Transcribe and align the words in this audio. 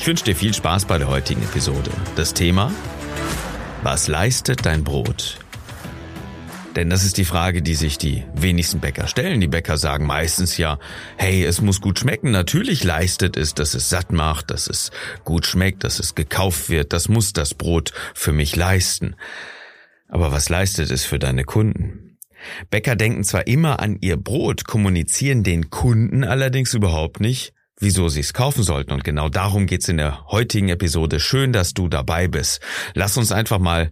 Ich 0.00 0.06
wünsche 0.06 0.24
dir 0.24 0.34
viel 0.34 0.54
Spaß 0.54 0.86
bei 0.86 0.96
der 0.96 1.08
heutigen 1.08 1.42
Episode. 1.42 1.90
Das 2.16 2.32
Thema? 2.32 2.72
Was 3.82 4.08
leistet 4.08 4.64
dein 4.64 4.82
Brot? 4.82 5.38
Denn 6.74 6.88
das 6.88 7.04
ist 7.04 7.18
die 7.18 7.26
Frage, 7.26 7.60
die 7.60 7.74
sich 7.74 7.98
die 7.98 8.24
wenigsten 8.34 8.80
Bäcker 8.80 9.08
stellen. 9.08 9.42
Die 9.42 9.46
Bäcker 9.46 9.76
sagen 9.76 10.06
meistens 10.06 10.56
ja, 10.56 10.78
hey, 11.18 11.44
es 11.44 11.60
muss 11.60 11.82
gut 11.82 11.98
schmecken. 11.98 12.30
Natürlich 12.30 12.82
leistet 12.82 13.36
es, 13.36 13.52
dass 13.52 13.74
es 13.74 13.90
satt 13.90 14.10
macht, 14.10 14.50
dass 14.50 14.68
es 14.68 14.90
gut 15.24 15.44
schmeckt, 15.44 15.84
dass 15.84 16.00
es 16.00 16.14
gekauft 16.14 16.70
wird. 16.70 16.94
Das 16.94 17.10
muss 17.10 17.34
das 17.34 17.52
Brot 17.52 17.92
für 18.14 18.32
mich 18.32 18.56
leisten. 18.56 19.16
Aber 20.08 20.32
was 20.32 20.48
leistet 20.48 20.90
es 20.90 21.04
für 21.04 21.18
deine 21.18 21.44
Kunden? 21.44 22.16
Bäcker 22.70 22.96
denken 22.96 23.22
zwar 23.22 23.46
immer 23.46 23.80
an 23.80 23.98
ihr 24.00 24.16
Brot, 24.16 24.64
kommunizieren 24.64 25.42
den 25.42 25.68
Kunden 25.68 26.24
allerdings 26.24 26.72
überhaupt 26.72 27.20
nicht, 27.20 27.52
wieso 27.80 28.08
sie 28.08 28.20
es 28.20 28.32
kaufen 28.32 28.62
sollten. 28.62 28.92
Und 28.92 29.02
genau 29.02 29.28
darum 29.28 29.66
geht's 29.66 29.88
in 29.88 29.96
der 29.96 30.26
heutigen 30.26 30.68
Episode. 30.68 31.18
Schön, 31.18 31.52
dass 31.52 31.74
du 31.74 31.88
dabei 31.88 32.28
bist. 32.28 32.60
Lass 32.94 33.16
uns 33.16 33.32
einfach 33.32 33.58
mal 33.58 33.90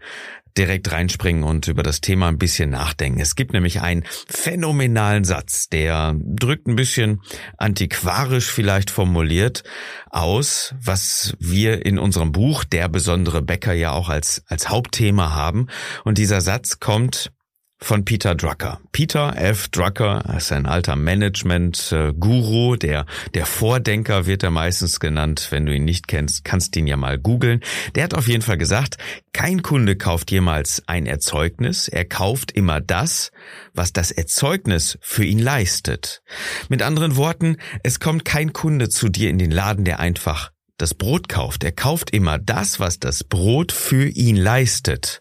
direkt 0.57 0.91
reinspringen 0.91 1.45
und 1.45 1.69
über 1.69 1.83
das 1.83 2.01
Thema 2.01 2.29
ein 2.29 2.39
bisschen 2.39 2.71
nachdenken. 2.71 3.21
Es 3.21 3.37
gibt 3.37 3.53
nämlich 3.53 3.81
einen 3.81 4.05
phänomenalen 4.29 5.25
Satz, 5.25 5.69
der 5.69 6.17
drückt 6.19 6.67
ein 6.67 6.75
bisschen 6.75 7.23
antiquarisch 7.57 8.51
vielleicht 8.51 8.91
formuliert 8.91 9.63
aus, 10.11 10.75
was 10.83 11.37
wir 11.39 11.87
in 11.87 11.99
unserem 11.99 12.33
Buch 12.33 12.65
Der 12.65 12.89
besondere 12.89 13.41
Bäcker 13.41 13.73
ja 13.73 13.93
auch 13.93 14.09
als, 14.09 14.43
als 14.49 14.69
Hauptthema 14.69 15.33
haben. 15.35 15.69
Und 16.05 16.19
dieser 16.19 16.41
Satz 16.41 16.81
kommt 16.81 17.31
von 17.81 18.05
Peter 18.05 18.35
Drucker. 18.35 18.81
Peter 18.93 19.37
F. 19.37 19.69
Drucker 19.69 20.23
ist 20.37 20.53
ein 20.53 20.67
alter 20.67 20.97
Management-Guru, 20.97 22.77
der, 22.77 23.07
der 23.35 23.47
Vordenker 23.47 24.27
wird 24.27 24.43
er 24.43 24.51
meistens 24.51 25.01
genannt. 25.01 25.47
Wenn 25.51 25.65
du 25.65 25.75
ihn 25.75 25.85
nicht 25.85 26.09
kennst, 26.09 26.45
kannst 26.45 26.77
ihn 26.77 26.87
ja 26.87 26.97
mal 26.97 27.19
googeln. 27.19 27.61
Der 27.95 28.05
hat 28.05 28.15
auf 28.15 28.27
jeden 28.27 28.43
Fall 28.43 28.59
gesagt, 28.59 28.97
kein 29.33 29.63
Kunde 29.63 29.97
kauft 29.97 30.31
jemals 30.31 30.83
ein 30.87 31.07
Erzeugnis. 31.07 31.89
Er 31.89 32.05
kauft 32.05 32.51
immer 32.51 32.81
das, 32.81 33.31
was 33.73 33.93
das 33.93 34.11
Erzeugnis 34.11 34.99
für 35.01 35.25
ihn 35.25 35.39
leistet. 35.39 36.23
Mit 36.69 36.83
anderen 36.83 37.17
Worten, 37.17 37.57
es 37.85 38.01
kommt 38.01 38.25
kein 38.25 38.53
Kunde 38.53 38.89
zu 38.89 39.09
dir 39.09 39.31
in 39.31 39.39
den 39.39 39.53
Laden, 39.53 39.85
der 39.85 40.01
einfach 40.01 40.51
das 40.79 40.95
Brot 40.95 41.29
kauft. 41.29 41.65
Er 41.65 41.73
kauft 41.73 42.11
immer 42.11 42.39
das, 42.39 42.81
was 42.81 42.99
das 42.99 43.25
Brot 43.25 43.73
für 43.73 44.09
ihn 44.09 44.37
leistet. 44.37 45.21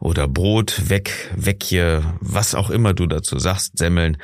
Oder 0.00 0.28
Brot, 0.28 0.90
weg, 0.90 1.30
weg 1.34 1.62
hier, 1.62 2.18
was 2.20 2.54
auch 2.54 2.70
immer 2.70 2.92
du 2.92 3.06
dazu 3.06 3.38
sagst, 3.38 3.78
Semmeln. 3.78 4.18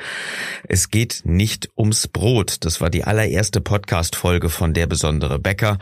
Es 0.67 0.89
geht 0.89 1.21
nicht 1.23 1.69
ums 1.77 2.07
Brot. 2.07 2.57
Das 2.61 2.81
war 2.81 2.89
die 2.89 3.05
allererste 3.05 3.61
Podcast-Folge 3.61 4.49
von 4.49 4.73
Der 4.73 4.85
besondere 4.85 5.39
Bäcker. 5.39 5.79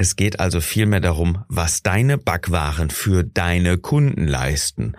Es 0.00 0.16
geht 0.16 0.40
also 0.40 0.62
vielmehr 0.62 1.00
darum, 1.00 1.44
was 1.48 1.82
deine 1.82 2.16
Backwaren 2.16 2.88
für 2.88 3.22
deine 3.22 3.76
Kunden 3.76 4.26
leisten. 4.26 4.96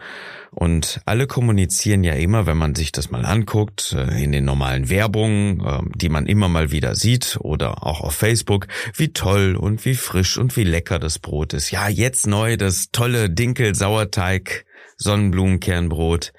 Und 0.51 1.01
alle 1.05 1.25
kommunizieren 1.25 2.03
ja 2.03 2.13
immer, 2.13 2.45
wenn 2.45 2.57
man 2.57 2.75
sich 2.75 2.91
das 2.91 3.09
mal 3.09 3.25
anguckt, 3.25 3.95
äh, 3.97 4.23
in 4.23 4.31
den 4.31 4.45
normalen 4.45 4.91
Werbungen, 4.91 5.59
ähm, 5.65 5.91
die 5.95 6.09
man 6.09 6.27
immer 6.27 6.49
mal 6.49 6.71
wieder 6.71 6.93
sieht 6.93 7.39
oder 7.41 7.83
auch 7.83 8.01
auf 8.01 8.13
Facebook, 8.13 8.67
wie 8.93 9.11
toll 9.11 9.55
und 9.55 9.85
wie 9.85 9.95
frisch 9.95 10.37
und 10.37 10.55
wie 10.55 10.65
lecker 10.65 10.99
das 10.99 11.17
Brot 11.17 11.53
ist. 11.53 11.71
Ja, 11.71 11.89
jetzt 11.89 12.27
neu 12.27 12.55
das 12.55 12.91
tolle 12.91 13.31
Dinkel-Sauerteig 13.31 14.65
Sonnenblumenkernbrot. 14.97 16.31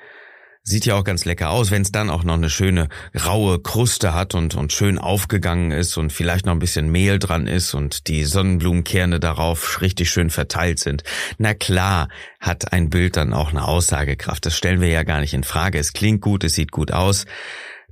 Sieht 0.64 0.86
ja 0.86 0.94
auch 0.94 1.02
ganz 1.02 1.24
lecker 1.24 1.50
aus, 1.50 1.72
wenn 1.72 1.82
es 1.82 1.90
dann 1.90 2.08
auch 2.08 2.22
noch 2.22 2.34
eine 2.34 2.48
schöne 2.48 2.88
raue 3.26 3.60
Kruste 3.60 4.14
hat 4.14 4.36
und, 4.36 4.54
und 4.54 4.72
schön 4.72 4.96
aufgegangen 4.96 5.72
ist 5.72 5.96
und 5.96 6.12
vielleicht 6.12 6.46
noch 6.46 6.52
ein 6.52 6.60
bisschen 6.60 6.88
Mehl 6.92 7.18
dran 7.18 7.48
ist 7.48 7.74
und 7.74 8.06
die 8.06 8.22
Sonnenblumenkerne 8.24 9.18
darauf 9.18 9.80
richtig 9.80 10.08
schön 10.10 10.30
verteilt 10.30 10.78
sind. 10.78 11.02
Na 11.38 11.54
klar 11.54 12.08
hat 12.38 12.72
ein 12.72 12.90
Bild 12.90 13.16
dann 13.16 13.32
auch 13.32 13.50
eine 13.50 13.66
Aussagekraft. 13.66 14.46
Das 14.46 14.56
stellen 14.56 14.80
wir 14.80 14.88
ja 14.88 15.02
gar 15.02 15.20
nicht 15.20 15.34
in 15.34 15.42
Frage. 15.42 15.80
Es 15.80 15.94
klingt 15.94 16.20
gut, 16.20 16.44
es 16.44 16.54
sieht 16.54 16.70
gut 16.70 16.92
aus. 16.92 17.24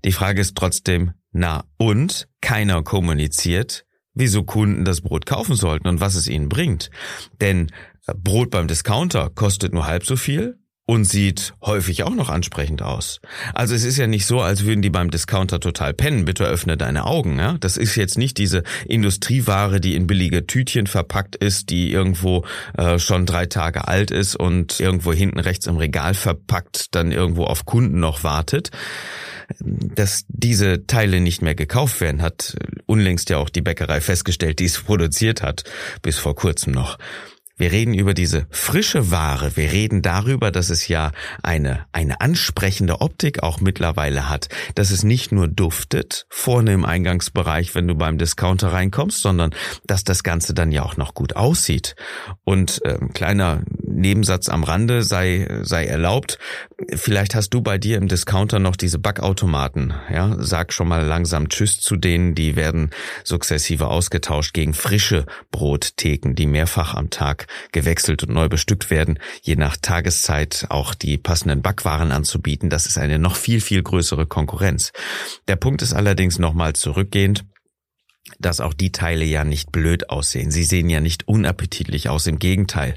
Die 0.05 0.13
Frage 0.13 0.41
ist 0.41 0.57
trotzdem, 0.57 1.13
na 1.33 1.65
und? 1.77 2.29
Keiner 2.41 2.85
kommuniziert, 2.85 3.85
wieso 4.15 4.45
Kunden 4.45 4.85
das 4.85 5.01
Brot 5.01 5.27
kaufen 5.27 5.57
sollten 5.57 5.89
und 5.89 6.01
was 6.01 6.15
es 6.15 6.29
ihnen 6.29 6.49
bringt. 6.49 6.91
Denn 7.41 7.73
Brot 8.17 8.51
beim 8.51 8.69
Discounter 8.69 9.29
kostet 9.29 9.75
nur 9.75 9.87
halb 9.87 10.07
so 10.07 10.15
viel, 10.15 10.61
und 10.91 11.05
sieht 11.05 11.55
häufig 11.63 12.03
auch 12.03 12.17
noch 12.17 12.31
ansprechend 12.31 12.83
aus. 12.83 13.21
Also 13.55 13.77
es 13.77 13.85
ist 13.85 13.97
ja 13.97 14.09
nicht 14.09 14.27
so, 14.27 14.41
als 14.41 14.65
würden 14.65 14.83
die 14.83 14.91
beim 14.91 15.13
Discounter 15.13 15.61
total 15.61 15.95
pennen. 15.95 16.25
Bitte 16.25 16.45
öffne 16.45 16.77
deine 16.77 17.05
Augen. 17.05 17.39
Ja? 17.39 17.59
Das 17.61 17.77
ist 17.77 17.95
jetzt 17.95 18.19
nicht 18.19 18.39
diese 18.39 18.65
Industrieware, 18.89 19.81
die 19.81 19.95
in 19.95 20.09
billige 20.09 20.49
Tütchen 20.49 20.89
verpackt 20.89 21.37
ist, 21.37 21.71
die 21.71 21.93
irgendwo 21.93 22.45
äh, 22.77 22.99
schon 22.99 23.25
drei 23.25 23.47
Tage 23.47 23.87
alt 23.87 24.11
ist 24.11 24.35
und 24.35 24.81
irgendwo 24.81 25.13
hinten 25.13 25.39
rechts 25.39 25.69
im 25.69 25.77
Regal 25.77 26.13
verpackt 26.13 26.93
dann 26.93 27.13
irgendwo 27.13 27.45
auf 27.45 27.67
Kunden 27.67 28.01
noch 28.01 28.25
wartet. 28.25 28.73
Dass 29.61 30.25
diese 30.27 30.89
Teile 30.89 31.21
nicht 31.21 31.41
mehr 31.41 31.55
gekauft 31.55 32.01
werden, 32.01 32.21
hat 32.21 32.57
unlängst 32.87 33.31
ja 33.31 33.39
auch 33.39 33.49
die 33.49 33.63
Bäckerei 33.63 34.01
festgestellt, 34.01 34.59
die 34.59 34.65
es 34.65 34.81
produziert 34.81 35.41
hat, 35.41 35.63
bis 36.03 36.19
vor 36.19 36.35
kurzem 36.35 36.73
noch. 36.73 36.99
Wir 37.61 37.73
reden 37.73 37.93
über 37.93 38.15
diese 38.15 38.47
frische 38.49 39.11
Ware. 39.11 39.55
Wir 39.55 39.71
reden 39.71 40.01
darüber, 40.01 40.51
dass 40.51 40.71
es 40.71 40.89
ja 40.89 41.13
eine, 41.43 41.85
eine 41.93 42.23
ansprechende 42.23 43.03
Optik 43.03 43.43
auch 43.43 43.61
mittlerweile 43.61 44.31
hat. 44.31 44.49
Dass 44.77 44.91
es 44.91 45.03
nicht 45.03 45.31
nur 45.31 45.47
duftet 45.47 46.25
vorne 46.31 46.73
im 46.73 46.87
Eingangsbereich, 46.87 47.75
wenn 47.75 47.87
du 47.87 47.95
beim 47.97 48.17
Discounter 48.17 48.73
reinkommst, 48.73 49.21
sondern 49.21 49.55
dass 49.87 50.05
das 50.05 50.23
Ganze 50.23 50.55
dann 50.55 50.73
ja 50.73 50.83
auch 50.85 50.97
noch 50.97 51.13
gut 51.13 51.37
aussieht. 51.37 51.97
Und 52.45 52.83
äh, 52.87 52.97
kleiner 53.13 53.61
Nebensatz 53.83 54.49
am 54.49 54.65
Rande 54.65 55.03
sei, 55.03 55.47
sei 55.61 55.85
erlaubt. 55.85 56.39
Vielleicht 56.95 57.35
hast 57.35 57.51
du 57.51 57.61
bei 57.61 57.77
dir 57.77 57.99
im 57.99 58.09
Discounter 58.09 58.59
noch 58.59 58.77
diese 58.77 58.99
Backautomaten. 58.99 59.93
Ja, 60.11 60.35
sag 60.39 60.73
schon 60.73 60.89
mal 60.89 61.05
langsam 61.05 61.51
Tschüss 61.51 61.79
zu 61.83 61.97
denen. 61.97 62.35
Die 62.35 62.57
werden 62.57 62.89
sukzessive 63.23 63.89
ausgetauscht 63.89 64.55
gegen 64.55 64.73
frische 64.73 65.27
Brottheken, 65.51 66.35
die 66.35 66.47
mehrfach 66.47 66.95
am 66.95 67.11
Tag 67.11 67.49
gewechselt 67.73 68.23
und 68.23 68.33
neu 68.33 68.49
bestückt 68.49 68.91
werden, 68.91 69.19
je 69.43 69.57
nach 69.57 69.77
Tageszeit 69.77 70.67
auch 70.69 70.95
die 70.95 71.19
passenden 71.19 71.63
Backwaren 71.63 72.13
anzubieten. 72.13 72.71
Das 72.71 72.87
ist 72.87 72.99
eine 72.99 73.19
noch 73.19 73.37
viel, 73.37 73.61
viel 73.61 73.83
größere 73.83 74.27
Konkurrenz. 74.27 74.93
Der 75.49 75.57
Punkt 75.57 75.83
ist 75.83 75.93
allerdings 75.93 76.39
nochmal 76.39 76.75
zurückgehend, 76.75 77.45
dass 78.39 78.61
auch 78.61 78.75
die 78.75 78.93
Teile 78.93 79.25
ja 79.25 79.45
nicht 79.45 79.73
blöd 79.73 80.11
aussehen. 80.11 80.51
Sie 80.51 80.65
sehen 80.65 80.89
ja 80.89 81.01
nicht 81.01 81.29
unappetitlich 81.29 82.09
aus. 82.09 82.27
Im 82.27 82.39
Gegenteil. 82.39 82.95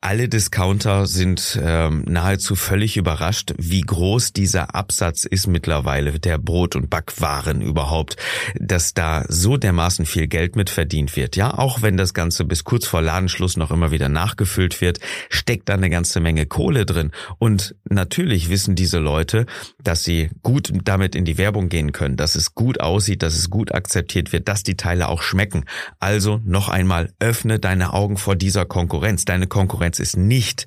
Alle 0.00 0.28
Discounter 0.28 1.06
sind 1.06 1.58
ähm, 1.62 2.04
nahezu 2.06 2.56
völlig 2.56 2.96
überrascht, 2.96 3.54
wie 3.58 3.80
groß 3.80 4.32
dieser 4.32 4.74
Absatz 4.74 5.24
ist 5.24 5.46
mittlerweile 5.46 6.18
der 6.18 6.38
Brot- 6.38 6.76
und 6.76 6.90
Backwaren 6.90 7.60
überhaupt, 7.60 8.16
dass 8.54 8.94
da 8.94 9.24
so 9.28 9.56
dermaßen 9.56 10.06
viel 10.06 10.26
Geld 10.26 10.56
mit 10.56 10.70
verdient 10.70 11.16
wird. 11.16 11.36
Ja, 11.36 11.58
auch 11.58 11.82
wenn 11.82 11.96
das 11.96 12.14
Ganze 12.14 12.44
bis 12.44 12.64
kurz 12.64 12.86
vor 12.86 13.02
Ladenschluss 13.02 13.56
noch 13.56 13.70
immer 13.70 13.90
wieder 13.90 14.08
nachgefüllt 14.08 14.80
wird, 14.80 15.00
steckt 15.28 15.68
da 15.68 15.74
eine 15.74 15.90
ganze 15.90 16.20
Menge 16.20 16.46
Kohle 16.46 16.86
drin. 16.86 17.10
Und 17.38 17.74
natürlich 17.84 18.48
wissen 18.48 18.74
diese 18.74 18.98
Leute, 18.98 19.46
dass 19.82 20.04
sie 20.04 20.30
gut 20.42 20.72
damit 20.84 21.14
in 21.14 21.24
die 21.24 21.38
Werbung 21.38 21.68
gehen 21.68 21.92
können, 21.92 22.16
dass 22.16 22.34
es 22.34 22.54
gut 22.54 22.80
aussieht, 22.80 23.22
dass 23.22 23.36
es 23.36 23.50
gut 23.50 23.74
akzeptiert 23.74 24.32
wird 24.32 24.43
dass 24.48 24.62
die 24.62 24.76
Teile 24.76 25.08
auch 25.08 25.22
schmecken. 25.22 25.64
Also 25.98 26.40
noch 26.44 26.68
einmal, 26.68 27.12
öffne 27.18 27.58
deine 27.58 27.92
Augen 27.92 28.16
vor 28.16 28.36
dieser 28.36 28.64
Konkurrenz. 28.64 29.24
Deine 29.24 29.46
Konkurrenz 29.46 29.98
ist 29.98 30.16
nicht 30.16 30.66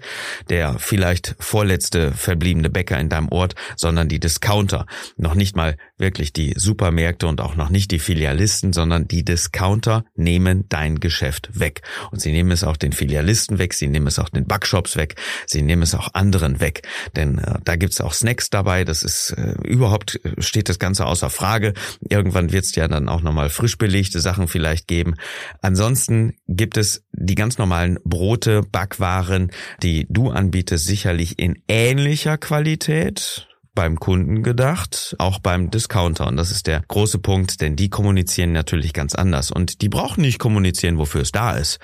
der 0.49 0.79
vielleicht 0.79 1.35
vorletzte 1.39 2.11
verbliebene 2.11 2.69
Bäcker 2.69 2.99
in 2.99 3.09
deinem 3.09 3.29
Ort, 3.29 3.55
sondern 3.75 4.07
die 4.07 4.19
Discounter. 4.19 4.85
Noch 5.17 5.35
nicht 5.35 5.55
mal 5.55 5.77
wirklich 5.97 6.33
die 6.33 6.53
Supermärkte 6.55 7.27
und 7.27 7.41
auch 7.41 7.55
noch 7.55 7.69
nicht 7.69 7.91
die 7.91 7.99
Filialisten, 7.99 8.73
sondern 8.73 9.07
die 9.07 9.23
Discounter 9.23 10.05
nehmen 10.15 10.65
dein 10.69 10.99
Geschäft 10.99 11.59
weg. 11.59 11.81
Und 12.11 12.21
sie 12.21 12.31
nehmen 12.31 12.51
es 12.51 12.63
auch 12.63 12.77
den 12.77 12.91
Filialisten 12.91 13.57
weg, 13.57 13.73
sie 13.73 13.87
nehmen 13.87 14.07
es 14.07 14.19
auch 14.19 14.29
den 14.29 14.45
Backshops 14.45 14.95
weg, 14.95 15.15
sie 15.45 15.61
nehmen 15.61 15.83
es 15.83 15.95
auch 15.95 16.13
anderen 16.13 16.59
weg. 16.59 16.81
Denn 17.15 17.39
äh, 17.39 17.59
da 17.63 17.75
gibt's 17.75 18.01
auch 18.01 18.13
Snacks 18.13 18.49
dabei, 18.49 18.83
das 18.83 19.03
ist 19.03 19.31
äh, 19.31 19.55
überhaupt, 19.63 20.19
äh, 20.23 20.41
steht 20.41 20.69
das 20.69 20.79
Ganze 20.79 21.05
außer 21.05 21.29
Frage. 21.29 21.73
Irgendwann 22.09 22.51
wird's 22.51 22.75
ja 22.75 22.87
dann 22.87 23.09
auch 23.09 23.21
nochmal 23.21 23.49
frisch 23.57 23.77
belegte 23.77 24.21
Sachen 24.21 24.47
vielleicht 24.47 24.87
geben. 24.87 25.15
Ansonsten 25.61 26.35
gibt 26.47 26.77
es 26.77 27.03
die 27.11 27.35
ganz 27.35 27.57
normalen 27.57 27.99
Brote, 28.05 28.61
Backwaren, 28.61 29.51
die 29.83 30.07
du 30.09 30.29
anbietest, 30.29 30.85
sicherlich 30.85 31.39
in 31.39 31.61
ähnlicher 31.67 32.37
Qualität 32.37 33.47
beim 33.77 33.99
Kunden 33.99 34.41
gedacht, 34.41 35.15
auch 35.19 35.37
beim 35.37 35.69
Discounter. 35.69 36.25
Und 36.25 36.35
das 36.35 36.49
ist 36.49 36.65
der 36.65 36.81
große 36.87 37.19
Punkt, 37.19 37.61
denn 37.61 37.75
die 37.75 37.89
kommunizieren 37.89 38.51
natürlich 38.51 38.91
ganz 38.91 39.13
anders. 39.13 39.51
Und 39.51 39.83
die 39.83 39.87
brauchen 39.87 40.21
nicht 40.21 40.39
kommunizieren, 40.39 40.97
wofür 40.97 41.21
es 41.21 41.31
da 41.31 41.55
ist. 41.55 41.77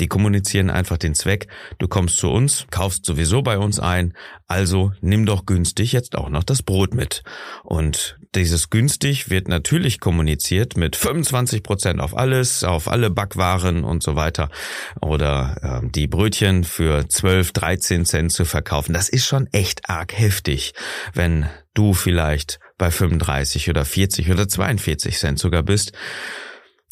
Die 0.00 0.06
kommunizieren 0.06 0.70
einfach 0.70 0.96
den 0.96 1.16
Zweck, 1.16 1.48
du 1.78 1.88
kommst 1.88 2.18
zu 2.18 2.30
uns, 2.30 2.66
kaufst 2.70 3.04
sowieso 3.04 3.42
bei 3.42 3.58
uns 3.58 3.80
ein, 3.80 4.14
also 4.46 4.92
nimm 5.00 5.26
doch 5.26 5.44
günstig 5.44 5.90
jetzt 5.90 6.14
auch 6.14 6.28
noch 6.28 6.44
das 6.44 6.62
Brot 6.62 6.94
mit. 6.94 7.24
Und 7.64 8.19
dieses 8.34 8.70
günstig 8.70 9.28
wird 9.28 9.48
natürlich 9.48 9.98
kommuniziert 9.98 10.76
mit 10.76 10.94
25 10.94 11.62
Prozent 11.62 12.00
auf 12.00 12.16
alles, 12.16 12.62
auf 12.62 12.88
alle 12.88 13.10
Backwaren 13.10 13.82
und 13.82 14.02
so 14.02 14.14
weiter. 14.14 14.50
Oder 15.00 15.82
äh, 15.82 15.88
die 15.90 16.06
Brötchen 16.06 16.64
für 16.64 17.08
12, 17.08 17.52
13 17.52 18.04
Cent 18.04 18.32
zu 18.32 18.44
verkaufen. 18.44 18.92
Das 18.92 19.08
ist 19.08 19.26
schon 19.26 19.48
echt 19.52 19.88
arg 19.88 20.16
heftig, 20.16 20.74
wenn 21.12 21.48
du 21.74 21.92
vielleicht 21.92 22.60
bei 22.78 22.90
35 22.90 23.68
oder 23.68 23.84
40 23.84 24.30
oder 24.30 24.48
42 24.48 25.18
Cent 25.18 25.38
sogar 25.38 25.62
bist, 25.62 25.92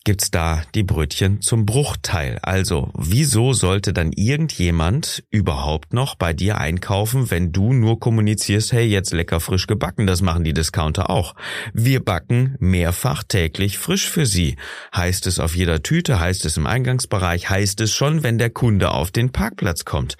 gibt's 0.08 0.30
da 0.30 0.62
die 0.74 0.84
Brötchen 0.84 1.42
zum 1.42 1.66
Bruchteil. 1.66 2.38
Also, 2.40 2.90
wieso 2.96 3.52
sollte 3.52 3.92
dann 3.92 4.10
irgendjemand 4.14 5.22
überhaupt 5.28 5.92
noch 5.92 6.14
bei 6.14 6.32
dir 6.32 6.56
einkaufen, 6.56 7.30
wenn 7.30 7.52
du 7.52 7.74
nur 7.74 8.00
kommunizierst, 8.00 8.72
hey, 8.72 8.86
jetzt 8.86 9.12
lecker 9.12 9.38
frisch 9.38 9.66
gebacken, 9.66 10.06
das 10.06 10.22
machen 10.22 10.44
die 10.44 10.54
Discounter 10.54 11.10
auch. 11.10 11.34
Wir 11.74 12.02
backen 12.02 12.56
mehrfach 12.58 13.22
täglich 13.22 13.76
frisch 13.76 14.08
für 14.08 14.24
sie. 14.24 14.56
Heißt 14.96 15.26
es 15.26 15.38
auf 15.40 15.54
jeder 15.54 15.82
Tüte, 15.82 16.18
heißt 16.18 16.46
es 16.46 16.56
im 16.56 16.66
Eingangsbereich, 16.66 17.50
heißt 17.50 17.78
es 17.82 17.92
schon, 17.92 18.22
wenn 18.22 18.38
der 18.38 18.48
Kunde 18.48 18.92
auf 18.92 19.10
den 19.10 19.30
Parkplatz 19.30 19.84
kommt. 19.84 20.16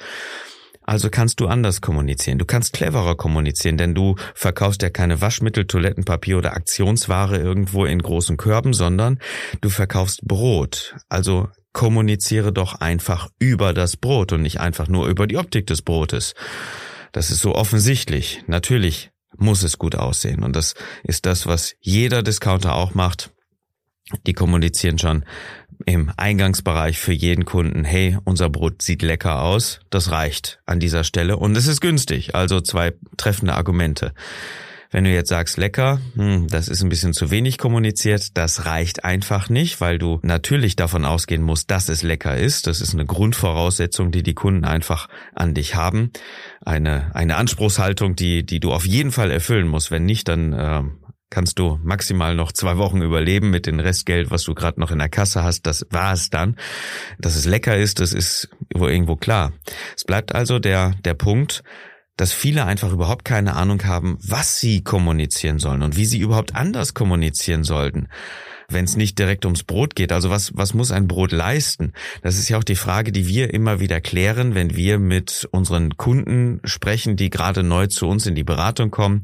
Also 0.88 1.11
kannst 1.11 1.40
du 1.40 1.49
anders 1.49 1.82
kommunizieren. 1.82 2.38
Du 2.38 2.46
kannst 2.46 2.73
cleverer 2.73 3.14
kommunizieren, 3.14 3.76
denn 3.76 3.94
du 3.94 4.17
verkaufst 4.35 4.81
ja 4.81 4.88
keine 4.88 5.20
Waschmittel, 5.20 5.67
Toilettenpapier 5.67 6.38
oder 6.38 6.55
Aktionsware 6.55 7.37
irgendwo 7.37 7.85
in 7.85 7.99
großen 7.99 8.38
Körben, 8.38 8.73
sondern 8.73 9.19
du 9.61 9.69
verkaufst 9.69 10.23
Brot. 10.23 10.96
Also 11.11 11.50
kommuniziere 11.75 12.55
doch 12.55 12.76
einfach 12.76 13.29
über 13.38 13.75
das 13.75 13.99
Brot 13.99 14.32
und 14.32 14.40
nicht 14.40 14.61
einfach 14.61 14.88
nur 14.88 15.08
über 15.08 15.26
die 15.26 15.37
Optik 15.37 15.67
des 15.67 15.82
Brotes. 15.82 16.32
Das 17.12 17.31
ist 17.31 17.40
so 17.40 17.55
offensichtlich. 17.55 18.43
Natürlich 18.46 19.11
muss 19.37 19.64
es 19.64 19.76
gut 19.76 19.94
aussehen. 19.94 20.43
Und 20.43 20.56
das 20.56 20.75
ist 21.02 21.26
das, 21.26 21.46
was 21.46 21.75
jeder 21.81 22.23
Discounter 22.23 22.75
auch 22.75 22.94
macht. 22.94 23.31
Die 24.26 24.32
kommunizieren 24.32 24.99
schon 24.99 25.26
im 25.86 26.10
Eingangsbereich 26.16 26.98
für 26.98 27.12
jeden 27.12 27.44
Kunden, 27.44 27.84
hey, 27.84 28.19
unser 28.25 28.48
Brot 28.48 28.82
sieht 28.82 29.02
lecker 29.02 29.42
aus, 29.42 29.80
das 29.90 30.10
reicht 30.10 30.60
an 30.66 30.80
dieser 30.80 31.04
Stelle 31.04 31.36
und 31.36 31.56
es 31.56 31.66
ist 31.66 31.80
günstig, 31.80 32.34
also 32.34 32.60
zwei 32.60 32.94
treffende 33.16 33.54
Argumente. 33.54 34.12
Wenn 34.90 35.04
du 35.04 35.10
jetzt 35.10 35.28
sagst, 35.28 35.58
lecker, 35.58 36.00
hm, 36.14 36.48
das 36.48 36.69
ist 36.69 36.82
ein 36.82 36.88
bisschen 36.88 37.12
zu 37.12 37.30
wenig 37.30 37.58
kommuniziert, 37.58 38.38
das 38.38 38.64
reicht 38.64 39.04
einfach 39.04 39.50
nicht, 39.50 39.82
weil 39.82 39.98
du 39.98 40.19
natürlich 40.22 40.76
davon 40.76 41.04
ausgehen 41.04 41.42
musst, 41.42 41.70
dass 41.70 41.90
es 41.90 42.02
lecker 42.02 42.38
ist. 42.38 42.66
Das 42.66 42.80
ist 42.80 42.94
eine 42.94 43.04
Grundvoraussetzung, 43.04 44.12
die 44.12 44.22
die 44.22 44.32
Kunden 44.32 44.64
einfach 44.64 45.08
an 45.34 45.52
dich 45.52 45.75
haben. 45.75 46.10
Eine, 46.64 47.14
eine 47.14 47.36
Anspruchshaltung, 47.36 48.16
die, 48.16 48.46
die 48.46 48.60
du 48.60 48.72
auf 48.72 48.86
jeden 48.86 49.12
Fall 49.12 49.30
erfüllen 49.30 49.69
musst. 49.69 49.90
Wenn 49.90 50.06
nicht, 50.06 50.26
dann 50.26 50.54
äh, 50.54 50.82
kannst 51.30 51.58
du 51.58 51.78
maximal 51.82 52.34
noch 52.34 52.52
zwei 52.52 52.76
Wochen 52.78 53.02
überleben 53.02 53.50
mit 53.50 53.66
dem 53.66 53.80
Restgeld, 53.80 54.30
was 54.30 54.44
du 54.44 54.54
gerade 54.54 54.80
noch 54.80 54.90
in 54.90 54.98
der 54.98 55.08
Kasse 55.08 55.42
hast. 55.42 55.66
Das 55.66 55.86
war 55.90 56.12
es 56.12 56.30
dann. 56.30 56.56
Dass 57.19 57.36
es 57.36 57.44
lecker 57.44 57.76
ist, 57.76 58.00
das 58.00 58.12
ist 58.12 58.48
irgendwo 58.75 59.16
klar. 59.16 59.52
Es 59.96 60.04
bleibt 60.04 60.34
also 60.34 60.58
der, 60.58 60.92
der 61.04 61.14
Punkt, 61.14 61.62
dass 62.16 62.32
viele 62.32 62.64
einfach 62.64 62.92
überhaupt 62.92 63.25
keine 63.25 63.54
Ahnung 63.54 63.84
haben, 63.84 64.19
was 64.20 64.58
sie 64.58 64.82
kommunizieren 64.82 65.58
sollen 65.58 65.82
und 65.82 65.96
wie 65.96 66.06
sie 66.06 66.19
überhaupt 66.19 66.54
anders 66.54 66.94
kommunizieren 66.94 67.62
sollten 67.62 68.08
wenn 68.70 68.85
es 68.85 68.97
nicht 68.97 69.19
direkt 69.19 69.47
ums 69.47 69.65
Brot 69.65 69.97
geht. 69.97 70.12
Also 70.12 70.29
was, 70.29 70.53
was 70.55 70.75
muss 70.75 70.93
ein 70.93 71.09
Brot 71.09 71.32
leisten? 71.32 71.94
Das 72.23 72.38
ist 72.38 72.50
ja 72.50 72.59
auch 72.59 72.65
die 72.65 72.76
Frage, 72.76 73.12
die 73.12 73.26
wir 73.26 73.55
immer 73.55 73.81
wieder 73.81 74.03
klären, 74.03 74.55
wenn 74.55 74.76
wir 74.76 74.99
mit 74.99 75.49
unseren 75.53 75.97
Kunden 75.97 76.61
sprechen, 76.65 77.17
die 77.17 77.31
gerade 77.31 77.62
neu 77.62 77.87
zu 77.87 78.06
uns 78.06 78.26
in 78.26 78.35
die 78.35 78.44
Beratung 78.44 78.91
kommen. 78.91 79.23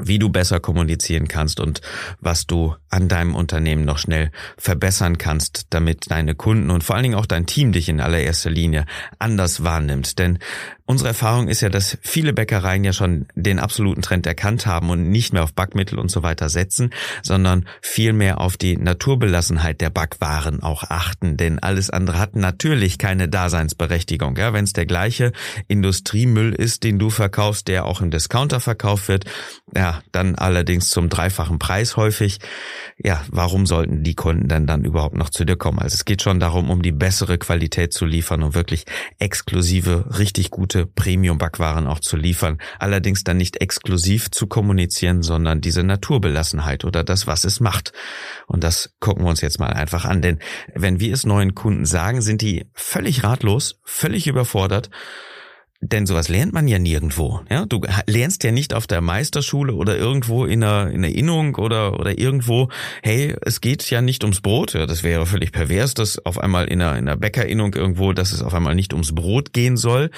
wie 0.00 0.18
du 0.18 0.28
besser 0.28 0.60
kommunizieren 0.60 1.28
kannst 1.28 1.60
und 1.60 1.80
was 2.20 2.46
du 2.46 2.74
an 2.88 3.08
deinem 3.08 3.34
Unternehmen 3.34 3.84
noch 3.84 3.98
schnell 3.98 4.30
verbessern 4.56 5.18
kannst, 5.18 5.66
damit 5.70 6.10
deine 6.10 6.34
Kunden 6.34 6.70
und 6.70 6.84
vor 6.84 6.94
allen 6.96 7.02
Dingen 7.02 7.14
auch 7.16 7.26
dein 7.26 7.46
Team 7.46 7.72
dich 7.72 7.88
in 7.88 8.00
allererster 8.00 8.50
Linie 8.50 8.86
anders 9.18 9.64
wahrnimmt. 9.64 10.18
Denn 10.18 10.38
Unsere 10.90 11.08
Erfahrung 11.08 11.48
ist 11.48 11.60
ja, 11.60 11.68
dass 11.68 11.98
viele 12.00 12.32
Bäckereien 12.32 12.82
ja 12.82 12.94
schon 12.94 13.26
den 13.34 13.58
absoluten 13.58 14.00
Trend 14.00 14.26
erkannt 14.26 14.64
haben 14.64 14.88
und 14.88 15.10
nicht 15.10 15.34
mehr 15.34 15.42
auf 15.42 15.52
Backmittel 15.52 15.98
und 15.98 16.10
so 16.10 16.22
weiter 16.22 16.48
setzen, 16.48 16.94
sondern 17.22 17.66
vielmehr 17.82 18.40
auf 18.40 18.56
die 18.56 18.78
Naturbelassenheit 18.78 19.82
der 19.82 19.90
Backwaren 19.90 20.62
auch 20.62 20.84
achten. 20.84 21.36
Denn 21.36 21.58
alles 21.58 21.90
andere 21.90 22.18
hat 22.18 22.36
natürlich 22.36 22.96
keine 22.96 23.28
Daseinsberechtigung. 23.28 24.38
Ja, 24.38 24.54
Wenn 24.54 24.64
es 24.64 24.72
der 24.72 24.86
gleiche 24.86 25.32
Industriemüll 25.66 26.54
ist, 26.54 26.84
den 26.84 26.98
du 26.98 27.10
verkaufst, 27.10 27.68
der 27.68 27.84
auch 27.84 28.00
im 28.00 28.10
Discounter 28.10 28.58
verkauft 28.58 29.08
wird, 29.08 29.26
ja, 29.76 30.00
dann 30.10 30.36
allerdings 30.36 30.88
zum 30.88 31.10
dreifachen 31.10 31.58
Preis 31.58 31.98
häufig. 31.98 32.38
Ja, 32.96 33.22
warum 33.30 33.66
sollten 33.66 34.04
die 34.04 34.14
Kunden 34.14 34.48
denn 34.48 34.66
dann 34.66 34.86
überhaupt 34.86 35.18
noch 35.18 35.28
zu 35.28 35.44
dir 35.44 35.56
kommen? 35.56 35.80
Also 35.80 35.96
es 35.96 36.06
geht 36.06 36.22
schon 36.22 36.40
darum, 36.40 36.70
um 36.70 36.80
die 36.80 36.92
bessere 36.92 37.36
Qualität 37.36 37.92
zu 37.92 38.06
liefern 38.06 38.42
und 38.42 38.54
wirklich 38.54 38.86
exklusive, 39.18 40.18
richtig 40.18 40.50
gute 40.50 40.77
gute 40.78 40.86
Premium-Backwaren 40.86 41.86
auch 41.86 42.00
zu 42.00 42.16
liefern. 42.16 42.58
Allerdings 42.78 43.24
dann 43.24 43.36
nicht 43.36 43.60
exklusiv 43.60 44.30
zu 44.30 44.46
kommunizieren, 44.46 45.22
sondern 45.22 45.60
diese 45.60 45.82
Naturbelassenheit 45.82 46.84
oder 46.84 47.04
das, 47.04 47.26
was 47.26 47.44
es 47.44 47.60
macht. 47.60 47.92
Und 48.46 48.64
das 48.64 48.94
gucken 49.00 49.24
wir 49.24 49.30
uns 49.30 49.40
jetzt 49.40 49.58
mal 49.58 49.72
einfach 49.72 50.04
an. 50.04 50.22
Denn 50.22 50.38
wenn 50.74 51.00
wir 51.00 51.12
es 51.12 51.26
neuen 51.26 51.54
Kunden 51.54 51.86
sagen, 51.86 52.22
sind 52.22 52.42
die 52.42 52.66
völlig 52.74 53.24
ratlos, 53.24 53.80
völlig 53.84 54.26
überfordert 54.26 54.90
denn 55.80 56.06
sowas 56.06 56.28
lernt 56.28 56.52
man 56.52 56.66
ja 56.66 56.78
nirgendwo. 56.78 57.40
Ja, 57.48 57.64
du 57.64 57.80
lernst 58.06 58.42
ja 58.42 58.50
nicht 58.50 58.74
auf 58.74 58.88
der 58.88 59.00
Meisterschule 59.00 59.74
oder 59.74 59.96
irgendwo 59.96 60.44
in 60.44 60.64
einer, 60.64 60.90
in 60.90 61.04
einer 61.04 61.14
Innung 61.14 61.54
oder, 61.54 61.98
oder 62.00 62.18
irgendwo, 62.18 62.68
hey, 63.02 63.36
es 63.42 63.60
geht 63.60 63.88
ja 63.88 64.02
nicht 64.02 64.24
ums 64.24 64.40
Brot. 64.40 64.74
Ja, 64.74 64.86
das 64.86 65.04
wäre 65.04 65.24
völlig 65.24 65.52
pervers, 65.52 65.94
dass 65.94 66.24
auf 66.26 66.38
einmal 66.38 66.66
in 66.66 66.82
einer, 66.82 66.98
in 66.98 67.08
einer 67.08 67.16
Bäckerinnung 67.16 67.74
irgendwo, 67.74 68.12
dass 68.12 68.32
es 68.32 68.42
auf 68.42 68.54
einmal 68.54 68.74
nicht 68.74 68.92
ums 68.92 69.14
Brot 69.14 69.52
gehen 69.52 69.76
soll, 69.76 70.10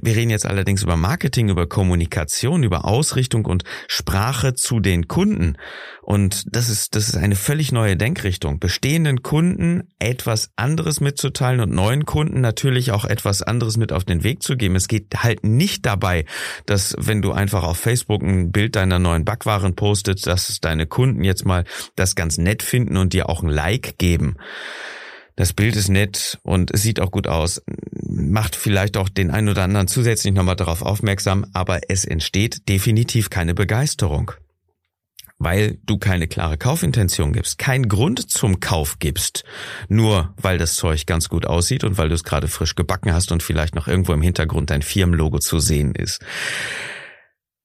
wir 0.00 0.16
reden 0.16 0.30
jetzt 0.30 0.46
allerdings 0.46 0.82
über 0.82 0.96
Marketing, 0.96 1.48
über 1.48 1.66
Kommunikation, 1.66 2.62
über 2.62 2.84
Ausrichtung 2.84 3.44
und 3.44 3.64
Sprache 3.88 4.54
zu 4.54 4.80
den 4.80 5.08
Kunden. 5.08 5.56
Und 6.00 6.44
das 6.54 6.68
ist, 6.68 6.96
das 6.96 7.08
ist 7.08 7.16
eine 7.16 7.36
völlig 7.36 7.72
neue 7.72 7.96
Denkrichtung. 7.96 8.58
Bestehenden 8.58 9.22
Kunden 9.22 9.88
etwas 9.98 10.50
anderes 10.56 11.00
mitzuteilen 11.00 11.60
und 11.60 11.72
neuen 11.72 12.06
Kunden 12.06 12.40
natürlich 12.40 12.90
auch 12.90 13.04
etwas 13.04 13.42
anderes 13.42 13.76
mit 13.76 13.92
auf 13.92 14.04
den 14.04 14.24
Weg 14.24 14.42
zu 14.42 14.56
geben. 14.56 14.76
Es 14.76 14.88
geht 14.88 15.08
halt 15.18 15.44
nicht 15.44 15.84
dabei, 15.84 16.24
dass 16.66 16.96
wenn 16.98 17.22
du 17.22 17.32
einfach 17.32 17.62
auf 17.62 17.78
Facebook 17.78 18.22
ein 18.22 18.50
Bild 18.50 18.76
deiner 18.76 18.98
neuen 18.98 19.24
Backwaren 19.24 19.76
postet, 19.76 20.26
dass 20.26 20.58
deine 20.60 20.86
Kunden 20.86 21.22
jetzt 21.22 21.44
mal 21.44 21.64
das 21.96 22.14
ganz 22.14 22.38
nett 22.38 22.62
finden 22.62 22.96
und 22.96 23.12
dir 23.12 23.28
auch 23.28 23.42
ein 23.42 23.48
Like 23.48 23.98
geben 23.98 24.36
das 25.36 25.52
Bild 25.52 25.76
ist 25.76 25.88
nett 25.88 26.38
und 26.42 26.70
es 26.72 26.82
sieht 26.82 27.00
auch 27.00 27.10
gut 27.10 27.26
aus, 27.26 27.62
macht 28.02 28.56
vielleicht 28.56 28.96
auch 28.96 29.08
den 29.08 29.30
einen 29.30 29.48
oder 29.48 29.64
anderen 29.64 29.88
zusätzlich 29.88 30.34
nochmal 30.34 30.56
darauf 30.56 30.82
aufmerksam, 30.82 31.46
aber 31.52 31.80
es 31.88 32.04
entsteht 32.04 32.68
definitiv 32.68 33.30
keine 33.30 33.54
Begeisterung. 33.54 34.32
Weil 35.38 35.78
du 35.84 35.98
keine 35.98 36.28
klare 36.28 36.56
Kaufintention 36.56 37.32
gibst, 37.32 37.58
keinen 37.58 37.88
Grund 37.88 38.30
zum 38.30 38.60
Kauf 38.60 39.00
gibst, 39.00 39.42
nur 39.88 40.34
weil 40.36 40.56
das 40.56 40.76
Zeug 40.76 41.06
ganz 41.06 41.28
gut 41.28 41.46
aussieht 41.46 41.82
und 41.82 41.98
weil 41.98 42.08
du 42.08 42.14
es 42.14 42.22
gerade 42.22 42.46
frisch 42.46 42.76
gebacken 42.76 43.12
hast 43.12 43.32
und 43.32 43.42
vielleicht 43.42 43.74
noch 43.74 43.88
irgendwo 43.88 44.12
im 44.12 44.22
Hintergrund 44.22 44.70
dein 44.70 44.82
Firmenlogo 44.82 45.40
zu 45.40 45.58
sehen 45.58 45.96
ist. 45.96 46.20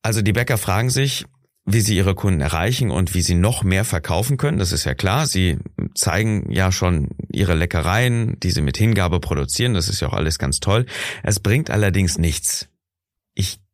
Also 0.02 0.22
die 0.22 0.34
Bäcker 0.34 0.58
fragen 0.58 0.90
sich, 0.90 1.26
wie 1.68 1.82
sie 1.82 1.98
ihre 1.98 2.16
Kunden 2.16 2.40
erreichen 2.40 2.90
und 2.90 3.14
wie 3.14 3.22
sie 3.22 3.36
noch 3.36 3.62
mehr 3.64 3.84
verkaufen 3.84 4.38
können. 4.38 4.58
Das 4.58 4.72
ist 4.72 4.86
ja 4.86 4.96
klar. 4.96 5.28
Sie 5.28 5.58
zeigen 5.94 6.50
ja 6.50 6.72
schon 6.72 7.10
ihre 7.30 7.56
Leckereien, 7.56 8.40
die 8.40 8.52
sie 8.52 8.62
mit 8.62 8.78
Hingabe 8.78 9.20
produzieren. 9.20 9.74
Das 9.74 9.90
ist 9.90 10.00
ja 10.00 10.08
auch 10.08 10.14
alles 10.14 10.40
ganz 10.40 10.62
toll. 10.62 10.86
Es 11.24 11.42
bringt 11.42 11.70
allerdings 11.70 12.18
nichts. 12.18 12.70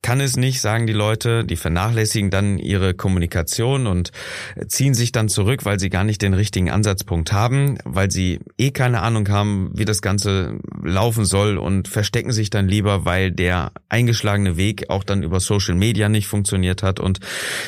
Kann 0.04 0.20
es 0.20 0.36
nicht, 0.36 0.60
sagen 0.60 0.86
die 0.86 0.94
Leute, 0.94 1.46
die 1.46 1.56
vernachlässigen 1.56 2.30
dann 2.30 2.60
ihre 2.60 2.94
Kommunikation 2.94 3.88
und 3.88 4.12
ziehen 4.68 4.94
sich 4.94 5.14
dann 5.14 5.30
zurück, 5.30 5.64
weil 5.64 5.80
sie 5.80 5.90
gar 5.90 6.04
nicht 6.04 6.22
den 6.22 6.34
richtigen 6.34 6.70
Ansatzpunkt 6.70 7.32
haben, 7.32 7.78
weil 7.86 8.12
sie 8.12 8.42
eh 8.58 8.72
keine 8.72 9.02
Ahnung 9.02 9.30
haben, 9.30 9.72
wie 9.74 9.86
das 9.86 10.02
Ganze 10.02 10.60
laufen 10.84 11.24
soll 11.24 11.58
und 11.58 11.88
verstecken 11.88 12.34
sich 12.34 12.50
dann 12.50 12.68
lieber, 12.68 13.06
weil 13.06 13.32
der 13.32 13.72
eingeschlagene 13.88 14.58
Weg 14.58 14.90
auch 14.90 15.06
dann 15.06 15.24
über 15.24 15.40
Social 15.40 15.76
Media 15.76 16.10
nicht 16.10 16.28
funktioniert 16.28 16.84
hat 16.84 17.00
und 17.00 17.22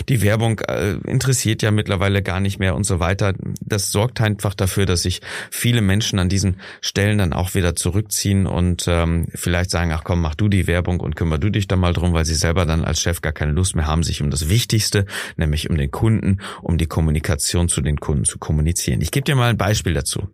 die 0.09 0.21
Werbung 0.21 0.59
äh, 0.59 0.95
interessiert 1.07 1.61
ja 1.61 1.71
mittlerweile 1.71 2.21
gar 2.21 2.41
nicht 2.41 2.59
mehr 2.59 2.75
und 2.75 2.83
so 2.83 2.99
weiter. 2.99 3.33
Das 3.61 3.91
sorgt 3.91 4.19
einfach 4.19 4.55
dafür, 4.55 4.85
dass 4.85 5.03
sich 5.03 5.21
viele 5.51 5.81
Menschen 5.81 6.19
an 6.19 6.27
diesen 6.27 6.57
Stellen 6.81 7.17
dann 7.17 7.31
auch 7.31 7.55
wieder 7.55 7.77
zurückziehen 7.77 8.45
und 8.45 8.85
ähm, 8.89 9.27
vielleicht 9.33 9.71
sagen, 9.71 9.93
ach 9.93 10.03
komm, 10.03 10.19
mach 10.19 10.35
du 10.35 10.49
die 10.49 10.67
Werbung 10.67 10.99
und 10.99 11.15
kümmer 11.15 11.37
du 11.37 11.49
dich 11.49 11.69
da 11.69 11.77
mal 11.77 11.93
drum, 11.93 12.11
weil 12.11 12.24
weil 12.25 12.33
sie 12.33 12.39
selber 12.39 12.65
dann 12.65 12.83
als 12.83 13.01
Chef 13.01 13.21
gar 13.21 13.33
keine 13.33 13.51
Lust 13.51 13.75
mehr 13.75 13.85
haben, 13.85 14.01
sich 14.01 14.23
um 14.23 14.31
das 14.31 14.49
Wichtigste, 14.49 15.05
nämlich 15.37 15.69
um 15.69 15.77
den 15.77 15.91
Kunden, 15.91 16.41
um 16.63 16.79
die 16.79 16.87
Kommunikation 16.87 17.69
zu 17.69 17.81
den 17.81 17.99
Kunden 17.99 18.25
zu 18.25 18.39
kommunizieren. 18.39 19.01
Ich 19.01 19.11
gebe 19.11 19.25
dir 19.25 19.35
mal 19.35 19.51
ein 19.51 19.57
Beispiel 19.57 19.93
dazu. 19.93 20.27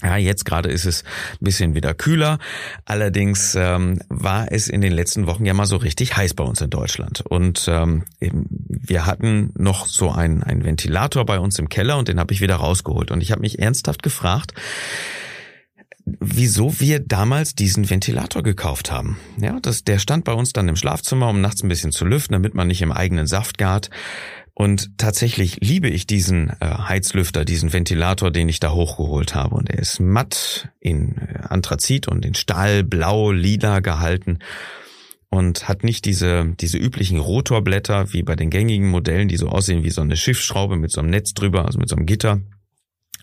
Ja, 0.00 0.16
jetzt 0.16 0.44
gerade 0.44 0.70
ist 0.70 0.84
es 0.84 1.02
ein 1.32 1.44
bisschen 1.44 1.74
wieder 1.74 1.92
kühler. 1.92 2.38
Allerdings 2.84 3.56
ähm, 3.56 3.98
war 4.08 4.52
es 4.52 4.68
in 4.68 4.80
den 4.80 4.92
letzten 4.92 5.26
Wochen 5.26 5.44
ja 5.44 5.54
mal 5.54 5.66
so 5.66 5.76
richtig 5.76 6.16
heiß 6.16 6.34
bei 6.34 6.44
uns 6.44 6.60
in 6.60 6.70
Deutschland. 6.70 7.22
Und 7.22 7.66
ähm, 7.66 8.04
wir 8.20 9.06
hatten 9.06 9.52
noch 9.58 9.86
so 9.86 10.12
einen, 10.12 10.44
einen 10.44 10.62
Ventilator 10.62 11.26
bei 11.26 11.40
uns 11.40 11.58
im 11.58 11.68
Keller 11.68 11.98
und 11.98 12.06
den 12.06 12.20
habe 12.20 12.32
ich 12.32 12.40
wieder 12.40 12.54
rausgeholt. 12.54 13.10
Und 13.10 13.22
ich 13.22 13.32
habe 13.32 13.40
mich 13.40 13.58
ernsthaft 13.58 14.04
gefragt, 14.04 14.54
wieso 16.20 16.80
wir 16.80 17.00
damals 17.00 17.54
diesen 17.54 17.88
Ventilator 17.88 18.42
gekauft 18.42 18.90
haben. 18.90 19.18
Ja, 19.40 19.58
das, 19.60 19.84
der 19.84 19.98
stand 19.98 20.24
bei 20.24 20.32
uns 20.32 20.52
dann 20.52 20.68
im 20.68 20.76
Schlafzimmer, 20.76 21.28
um 21.28 21.40
nachts 21.40 21.62
ein 21.62 21.68
bisschen 21.68 21.92
zu 21.92 22.04
lüften, 22.04 22.32
damit 22.32 22.54
man 22.54 22.68
nicht 22.68 22.82
im 22.82 22.92
eigenen 22.92 23.26
Saft 23.26 23.58
gart. 23.58 23.90
Und 24.54 24.98
tatsächlich 24.98 25.58
liebe 25.60 25.88
ich 25.88 26.06
diesen 26.06 26.50
äh, 26.60 26.66
Heizlüfter, 26.66 27.44
diesen 27.44 27.72
Ventilator, 27.72 28.32
den 28.32 28.48
ich 28.48 28.58
da 28.58 28.72
hochgeholt 28.72 29.34
habe. 29.34 29.54
Und 29.54 29.70
er 29.70 29.78
ist 29.78 30.00
matt 30.00 30.70
in 30.80 31.16
äh, 31.18 31.38
Anthrazit 31.48 32.08
und 32.08 32.24
in 32.26 32.34
Stahl, 32.34 32.82
blau, 32.82 33.30
lila 33.30 33.78
gehalten 33.78 34.40
und 35.30 35.68
hat 35.68 35.84
nicht 35.84 36.04
diese, 36.06 36.54
diese 36.58 36.78
üblichen 36.78 37.18
Rotorblätter 37.18 38.12
wie 38.12 38.22
bei 38.22 38.34
den 38.34 38.50
gängigen 38.50 38.88
Modellen, 38.88 39.28
die 39.28 39.36
so 39.36 39.48
aussehen 39.48 39.84
wie 39.84 39.90
so 39.90 40.00
eine 40.00 40.16
Schiffsschraube 40.16 40.76
mit 40.76 40.90
so 40.90 41.00
einem 41.00 41.10
Netz 41.10 41.34
drüber, 41.34 41.66
also 41.66 41.78
mit 41.78 41.88
so 41.88 41.96
einem 41.96 42.06
Gitter, 42.06 42.40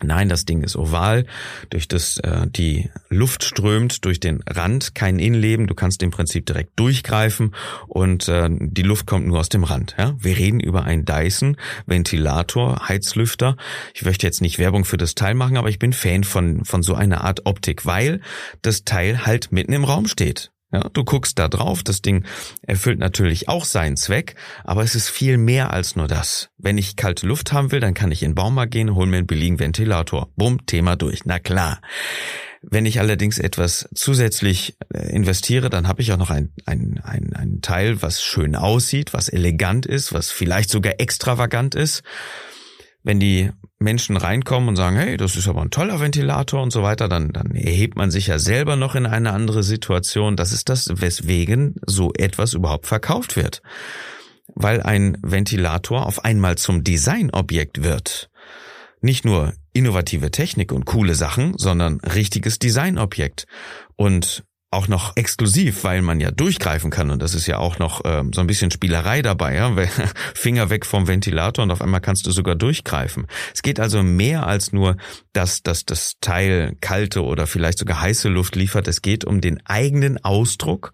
Nein, 0.04 0.28
das 0.28 0.44
Ding 0.44 0.62
ist 0.62 0.76
oval, 0.76 1.26
durch 1.70 1.88
das 1.88 2.18
äh, 2.18 2.48
die 2.48 2.90
Luft 3.10 3.44
strömt 3.44 4.04
durch 4.04 4.20
den 4.20 4.42
Rand, 4.48 4.94
kein 4.94 5.20
Innenleben. 5.20 5.68
Du 5.68 5.76
kannst 5.76 6.04
im 6.04 6.12
Prinzip 6.12 6.46
direkt 6.46 6.78
durchgreifen 6.78 7.56
und 7.88 8.28
äh, 8.28 8.50
die 8.52 8.82
Luft 8.82 9.08
kommt 9.08 9.26
nur 9.26 9.40
aus 9.40 9.50
dem 9.50 9.64
Rand. 9.64 9.96
Ja? 9.98 10.16
Wir 10.20 10.38
reden 10.38 10.60
über 10.60 10.84
einen 10.84 11.06
Dyson 11.06 11.56
Ventilator, 11.86 12.90
Heizlüfter. 12.90 13.56
Ich 13.94 14.04
möchte 14.04 14.28
jetzt 14.28 14.42
nicht 14.42 14.60
Werbung 14.60 14.84
für 14.84 14.98
das 14.98 15.16
Teil 15.16 15.34
machen, 15.34 15.56
aber 15.56 15.70
ich 15.70 15.80
bin 15.80 15.94
Fan 15.94 16.24
von 16.26 16.66
von 16.66 16.84
so 16.84 16.94
einer 16.94 17.24
Art 17.24 17.46
Optik, 17.46 17.86
weil 17.86 18.20
das 18.62 18.84
Teil 18.84 19.26
halt 19.26 19.52
mitten 19.52 19.72
im 19.72 19.86
Raum 19.86 20.08
steht. 20.08 20.52
Ja, 20.76 20.90
du 20.92 21.06
guckst 21.06 21.40
da 21.40 21.48
drauf, 21.48 21.84
das 21.84 22.02
Ding 22.02 22.26
erfüllt 22.62 23.00
natürlich 23.00 23.48
auch 23.48 23.64
seinen 23.64 23.96
Zweck, 23.96 24.36
aber 24.66 24.84
es 24.84 24.94
ist 24.94 25.08
viel 25.08 25.38
mehr 25.38 25.72
als 25.72 25.96
nur 25.96 26.10
das. 26.10 26.50
Wenn 26.58 26.78
ich 26.78 26.98
kalte 26.98 27.26
Luft 27.26 27.54
haben 27.54 27.72
will, 27.72 27.80
dann 27.80 27.94
kann 27.94 28.12
ich 28.12 28.24
in 28.24 28.32
den 28.32 28.36
Baumarkt 28.36 28.74
gehen, 28.74 28.94
hol 28.94 29.08
mir 29.08 29.20
einen 29.20 29.26
billigen 29.26 29.58
Ventilator. 29.58 30.28
Bumm, 30.36 30.66
Thema 30.66 30.98
durch. 30.98 31.24
Na 31.24 31.40
klar. 31.40 31.80
Wenn 32.62 32.86
ich 32.86 33.00
allerdings 33.00 33.40
etwas 33.40 33.88
zusätzlich 33.96 34.76
äh, 34.94 35.16
investiere, 35.16 35.70
dann 35.70 35.88
habe 35.88 36.02
ich 36.02 36.12
auch 36.12 36.18
noch 36.18 36.30
ein, 36.30 36.52
ein, 36.66 37.00
ein, 37.02 37.32
ein 37.34 37.62
Teil, 37.62 38.02
was 38.02 38.22
schön 38.22 38.58
aussieht, 38.58 39.14
was 39.14 39.30
elegant 39.30 39.86
ist, 39.86 40.12
was 40.12 40.30
vielleicht 40.30 40.70
sogar 40.70 41.00
extravagant 41.00 41.74
ist. 41.74 42.04
Wenn 43.02 43.22
die 43.22 43.50
Menschen 43.80 44.18
reinkommen 44.18 44.70
und 44.70 44.76
sagen, 44.76 44.96
hey, 44.96 45.18
das 45.18 45.36
ist 45.36 45.48
aber 45.48 45.62
ein 45.62 45.70
toller 45.70 46.00
Ventilator 46.00 46.62
und 46.62 46.72
so 46.72 46.82
weiter, 46.82 47.08
dann, 47.08 47.34
dann 47.34 47.52
erhebt 47.52 47.98
man 47.98 48.10
sich 48.10 48.28
ja 48.28 48.40
selber 48.40 48.76
noch 48.76 48.96
in 48.96 49.06
eine 49.06 49.32
andere 49.32 49.64
Situation. 49.64 50.36
Das 50.36 50.54
ist 50.54 50.70
das, 50.70 50.90
weswegen 50.94 51.76
so 51.86 52.14
etwas 52.18 52.54
überhaupt 52.54 52.88
verkauft 52.88 53.36
wird. 53.36 53.62
Weil 54.54 54.82
ein 54.82 55.18
Ventilator 55.22 56.06
auf 56.06 56.24
einmal 56.24 56.58
zum 56.58 56.84
Designobjekt 56.84 57.84
wird. 57.84 58.30
Nicht 59.02 59.26
nur 59.26 59.54
innovative 59.74 60.32
Technik 60.32 60.72
und 60.72 60.86
coole 60.86 61.16
Sachen, 61.16 61.58
sondern 61.58 62.00
richtiges 62.00 62.60
Designobjekt. 62.60 63.46
Und 63.98 64.46
auch 64.76 64.88
noch 64.88 65.16
exklusiv, 65.16 65.84
weil 65.84 66.02
man 66.02 66.20
ja 66.20 66.32
durchgreifen 66.32 66.92
kann 66.92 67.10
und 67.10 67.22
das 67.22 67.34
ist 67.34 67.48
ja 67.48 67.58
auch 67.58 67.80
noch 67.80 68.02
ähm, 68.06 68.34
so 68.34 68.42
ein 68.42 68.48
bisschen 68.48 68.72
Spielerei 68.72 69.22
dabei, 69.22 69.56
ja? 69.56 69.74
Finger 70.36 70.70
weg 70.70 70.86
vom 70.86 71.08
Ventilator 71.08 71.64
und 71.64 71.72
auf 71.72 71.82
einmal 71.82 72.02
kannst 72.02 72.28
du 72.28 72.32
sogar 72.32 72.56
durchgreifen. 72.56 73.28
Es 73.54 73.62
geht 73.62 73.80
also 73.80 74.04
mehr 74.04 74.46
als 74.46 74.74
nur, 74.74 74.98
dass, 75.34 75.64
dass 75.64 75.86
das 75.86 76.16
Teil 76.22 76.76
kalte 76.82 77.24
oder 77.24 77.48
vielleicht 77.48 77.80
sogar 77.80 78.02
heiße 78.02 78.30
Luft 78.30 78.56
liefert. 78.56 78.88
Es 78.88 79.02
geht 79.02 79.26
um 79.26 79.42
den 79.42 79.66
eigenen 79.66 80.24
Ausdruck 80.24 80.92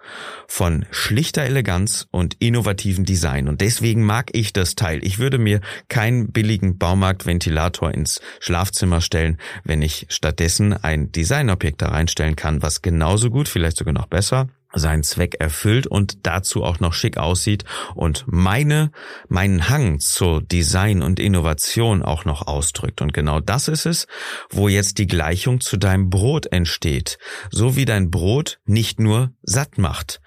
von 0.47 0.85
schlichter 0.91 1.43
Eleganz 1.43 2.07
und 2.11 2.35
innovativen 2.39 3.05
Design 3.05 3.47
und 3.47 3.61
deswegen 3.61 4.03
mag 4.03 4.29
ich 4.33 4.53
das 4.53 4.75
Teil. 4.75 5.03
Ich 5.03 5.19
würde 5.19 5.38
mir 5.38 5.59
keinen 5.89 6.31
billigen 6.31 6.77
Baumarktventilator 6.77 7.91
ins 7.91 8.21
Schlafzimmer 8.39 9.01
stellen, 9.01 9.38
wenn 9.63 9.81
ich 9.81 10.05
stattdessen 10.09 10.73
ein 10.73 11.11
Designobjekt 11.11 11.81
da 11.81 11.89
reinstellen 11.89 12.35
kann, 12.35 12.61
was 12.61 12.81
genauso 12.81 13.29
gut 13.29 13.47
vielleicht 13.47 13.71
vielleicht 13.72 13.78
sogar 13.78 13.94
noch 13.94 14.08
besser, 14.08 14.50
seinen 14.74 15.04
Zweck 15.04 15.36
erfüllt 15.40 15.88
und 15.88 16.25
dazu 16.25 16.63
auch 16.63 16.80
noch 16.80 16.94
schick 16.94 17.18
aussieht 17.18 17.63
und 17.96 18.25
meine, 18.28 18.92
meinen 19.30 19.70
Hang 19.70 20.00
zur 20.00 20.42
Design 20.42 21.01
und 21.01 21.20
Innovation 21.20 22.04
auch 22.04 22.25
noch 22.25 22.48
ausdrückt. 22.48 23.01
Und 23.01 23.13
genau 23.13 23.40
das 23.40 23.68
ist 23.68 23.86
es, 23.86 24.08
wo 24.50 24.68
jetzt 24.68 24.98
die 24.98 25.08
Gleichung 25.08 25.62
zu 25.62 25.78
deinem 25.78 26.10
Brot 26.10 26.48
entsteht. 26.48 27.18
So 27.50 27.75
wie 27.75 27.86
dein 27.86 28.10
Brot 28.12 28.60
nicht 28.66 29.00
nur 29.00 29.32
satt 29.42 29.78
macht. 29.78 30.22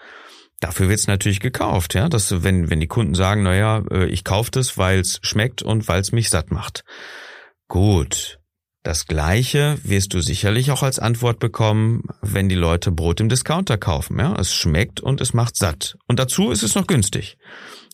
Dafür 0.61 0.89
wird's 0.89 1.07
natürlich 1.07 1.41
gekauft, 1.41 1.95
ja. 1.95 2.09
Dass, 2.09 2.43
wenn, 2.43 2.71
wenn 2.71 2.81
die 2.81 2.87
Kunden 2.87 3.15
sagen, 3.15 3.43
naja, 3.43 3.83
äh, 3.91 4.07
ich 4.07 4.25
kaufe 4.25 4.51
das, 4.51 4.79
weil's 4.79 5.19
schmeckt 5.23 5.63
und 5.63 5.89
weil's 5.89 6.13
mich 6.13 6.31
satt 6.31 6.51
macht. 6.51 6.85
Gut. 7.69 8.39
Das 8.85 9.07
Gleiche 9.07 9.79
wirst 9.83 10.13
du 10.13 10.21
sicherlich 10.21 10.71
auch 10.71 10.83
als 10.83 10.99
Antwort 10.99 11.39
bekommen, 11.39 12.03
wenn 12.21 12.51
die 12.51 12.55
Leute 12.55 12.93
Brot 12.93 13.19
im 13.19 13.31
Discounter 13.31 13.79
kaufen. 13.79 14.19
Ja, 14.19 14.37
es 14.39 14.55
schmeckt 14.55 15.01
und 15.01 15.23
es 15.23 15.33
macht 15.33 15.57
satt. 15.57 15.97
Und 16.07 16.19
dazu 16.19 16.51
ist 16.51 16.63
es 16.63 16.75
noch 16.75 16.87
günstig. 16.87 17.39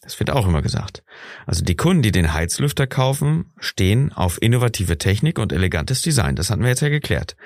Das 0.02 0.18
wird 0.18 0.30
auch 0.30 0.48
immer 0.48 0.62
gesagt. 0.62 1.04
Also 1.46 1.64
die 1.64 1.76
Kunden, 1.76 2.02
die 2.02 2.10
den 2.10 2.32
Heizlüfter 2.32 2.88
kaufen, 2.88 3.52
stehen 3.60 4.12
auf 4.12 4.42
innovative 4.42 4.98
Technik 4.98 5.38
und 5.38 5.52
elegantes 5.52 6.02
Design. 6.02 6.34
Das 6.34 6.50
hatten 6.50 6.62
wir 6.62 6.70
jetzt 6.70 6.82
ja 6.82 6.88
geklärt. 6.88 7.36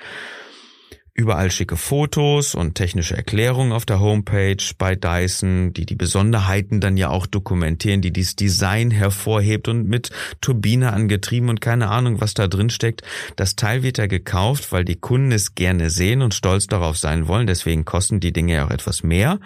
Überall 1.17 1.49
schicke 1.49 1.77
Fotos 1.77 2.55
und 2.55 2.75
technische 2.75 3.15
Erklärungen 3.15 3.71
auf 3.71 3.85
der 3.85 4.01
Homepage 4.01 4.57
bei 4.77 4.95
Dyson, 4.95 5.71
die 5.71 5.85
die 5.85 5.95
Besonderheiten 5.95 6.81
dann 6.81 6.97
ja 6.97 7.09
auch 7.09 7.25
dokumentieren, 7.25 8.01
die 8.01 8.11
dieses 8.11 8.35
Design 8.35 8.91
hervorhebt 8.91 9.69
und 9.69 9.87
mit 9.87 10.09
Turbine 10.41 10.91
angetrieben 10.91 11.47
und 11.47 11.61
keine 11.61 11.87
Ahnung, 11.87 12.19
was 12.19 12.33
da 12.33 12.49
drin 12.49 12.69
steckt. 12.69 13.01
Das 13.37 13.55
Teil 13.55 13.81
wird 13.81 13.97
ja 13.97 14.07
gekauft, 14.07 14.73
weil 14.73 14.83
die 14.83 14.97
Kunden 14.97 15.31
es 15.31 15.55
gerne 15.55 15.89
sehen 15.89 16.21
und 16.21 16.33
stolz 16.33 16.67
darauf 16.67 16.97
sein 16.97 17.29
wollen. 17.29 17.47
Deswegen 17.47 17.85
kosten 17.85 18.19
die 18.19 18.33
Dinge 18.33 18.55
ja 18.55 18.65
auch 18.65 18.71
etwas 18.71 19.01
mehr, 19.01 19.39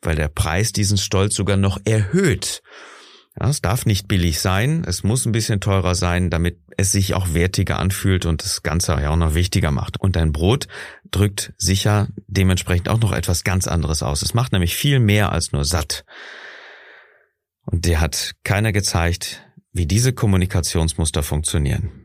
weil 0.00 0.16
der 0.16 0.28
Preis 0.28 0.72
diesen 0.72 0.96
Stolz 0.96 1.34
sogar 1.34 1.58
noch 1.58 1.78
erhöht. 1.84 2.62
Ja, 3.40 3.48
es 3.48 3.62
darf 3.62 3.86
nicht 3.86 4.06
billig 4.06 4.40
sein, 4.40 4.84
es 4.86 5.02
muss 5.02 5.24
ein 5.24 5.32
bisschen 5.32 5.60
teurer 5.60 5.94
sein, 5.94 6.28
damit 6.28 6.58
es 6.76 6.92
sich 6.92 7.14
auch 7.14 7.32
wertiger 7.32 7.78
anfühlt 7.78 8.26
und 8.26 8.44
das 8.44 8.62
Ganze 8.62 8.92
ja 8.92 9.10
auch 9.10 9.16
noch 9.16 9.34
wichtiger 9.34 9.70
macht. 9.70 9.98
Und 9.98 10.16
dein 10.16 10.32
Brot 10.32 10.68
drückt 11.10 11.54
sicher 11.56 12.08
dementsprechend 12.26 12.90
auch 12.90 13.00
noch 13.00 13.12
etwas 13.12 13.42
ganz 13.42 13.66
anderes 13.66 14.02
aus. 14.02 14.20
Es 14.22 14.34
macht 14.34 14.52
nämlich 14.52 14.76
viel 14.76 15.00
mehr 15.00 15.32
als 15.32 15.52
nur 15.52 15.64
satt. 15.64 16.04
Und 17.64 17.86
dir 17.86 18.00
hat 18.00 18.34
keiner 18.44 18.72
gezeigt, 18.72 19.42
wie 19.72 19.86
diese 19.86 20.12
Kommunikationsmuster 20.12 21.22
funktionieren. 21.22 21.99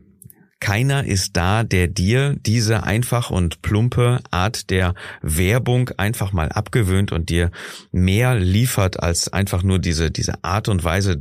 Keiner 0.65 1.05
ist 1.05 1.38
da, 1.38 1.62
der 1.62 1.88
dir 1.88 2.38
diese 2.43 2.81
einfach 2.81 3.29
und 3.29 3.62
plumpe 3.62 4.19
Art 4.31 4.72
der 4.72 4.95
Werbung 5.22 5.91
einfach 5.98 6.34
mal 6.34 6.50
abgewöhnt 6.50 7.12
und 7.12 7.29
dir 7.29 7.51
mehr 7.91 8.34
liefert 8.34 9.00
als 9.00 9.31
einfach 9.31 9.62
nur 9.62 9.77
diese, 9.77 10.10
diese 10.10 10.43
Art 10.43 10.67
und 10.67 10.84
Weise 10.84 11.19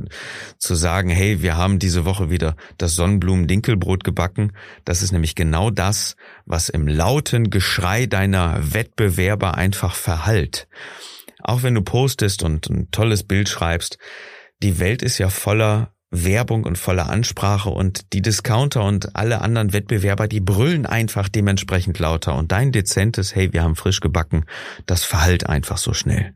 zu 0.57 0.73
sagen, 0.73 1.11
hey, 1.11 1.43
wir 1.43 1.57
haben 1.57 1.77
diese 1.77 2.05
Woche 2.05 2.31
wieder 2.31 2.55
das 2.79 2.95
Sonnenblumen-Dinkelbrot 2.95 4.03
gebacken. 4.03 4.51
Das 4.83 5.03
ist 5.03 5.11
nämlich 5.11 5.35
genau 5.35 5.69
das, 5.69 6.15
was 6.47 6.69
im 6.69 6.87
lauten 6.87 7.51
Geschrei 7.51 8.07
deiner 8.07 8.73
Wettbewerber 8.73 9.53
einfach 9.53 9.93
verhallt. 9.93 10.67
Auch 11.43 11.61
wenn 11.61 11.75
du 11.75 11.83
postest 11.83 12.41
und 12.41 12.67
ein 12.67 12.89
tolles 12.89 13.21
Bild 13.21 13.47
schreibst, 13.47 13.99
die 14.63 14.79
Welt 14.79 15.03
ist 15.03 15.19
ja 15.19 15.29
voller 15.29 15.94
Werbung 16.23 16.63
und 16.63 16.77
voller 16.77 17.09
Ansprache 17.09 17.69
und 17.69 18.13
die 18.13 18.21
Discounter 18.21 18.83
und 18.83 19.15
alle 19.15 19.41
anderen 19.41 19.73
Wettbewerber, 19.73 20.27
die 20.27 20.39
brüllen 20.39 20.85
einfach 20.85 21.27
dementsprechend 21.27 21.99
lauter 21.99 22.35
und 22.35 22.51
dein 22.51 22.71
dezentes, 22.71 23.35
hey, 23.35 23.51
wir 23.53 23.63
haben 23.63 23.75
frisch 23.75 23.99
gebacken, 23.99 24.45
das 24.85 25.03
verhallt 25.03 25.47
einfach 25.47 25.77
so 25.77 25.93
schnell. 25.93 26.33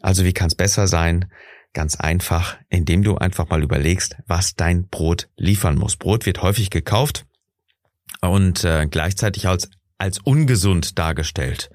Also 0.00 0.24
wie 0.24 0.32
kann 0.32 0.48
es 0.48 0.54
besser 0.54 0.86
sein? 0.86 1.30
Ganz 1.72 1.96
einfach, 1.96 2.56
indem 2.68 3.02
du 3.02 3.16
einfach 3.16 3.48
mal 3.48 3.62
überlegst, 3.62 4.16
was 4.26 4.54
dein 4.54 4.88
Brot 4.88 5.28
liefern 5.36 5.76
muss. 5.76 5.96
Brot 5.96 6.24
wird 6.24 6.42
häufig 6.42 6.70
gekauft 6.70 7.26
und 8.20 8.64
äh, 8.64 8.86
gleichzeitig 8.90 9.48
als, 9.48 9.70
als 9.98 10.18
ungesund 10.18 10.98
dargestellt 10.98 11.70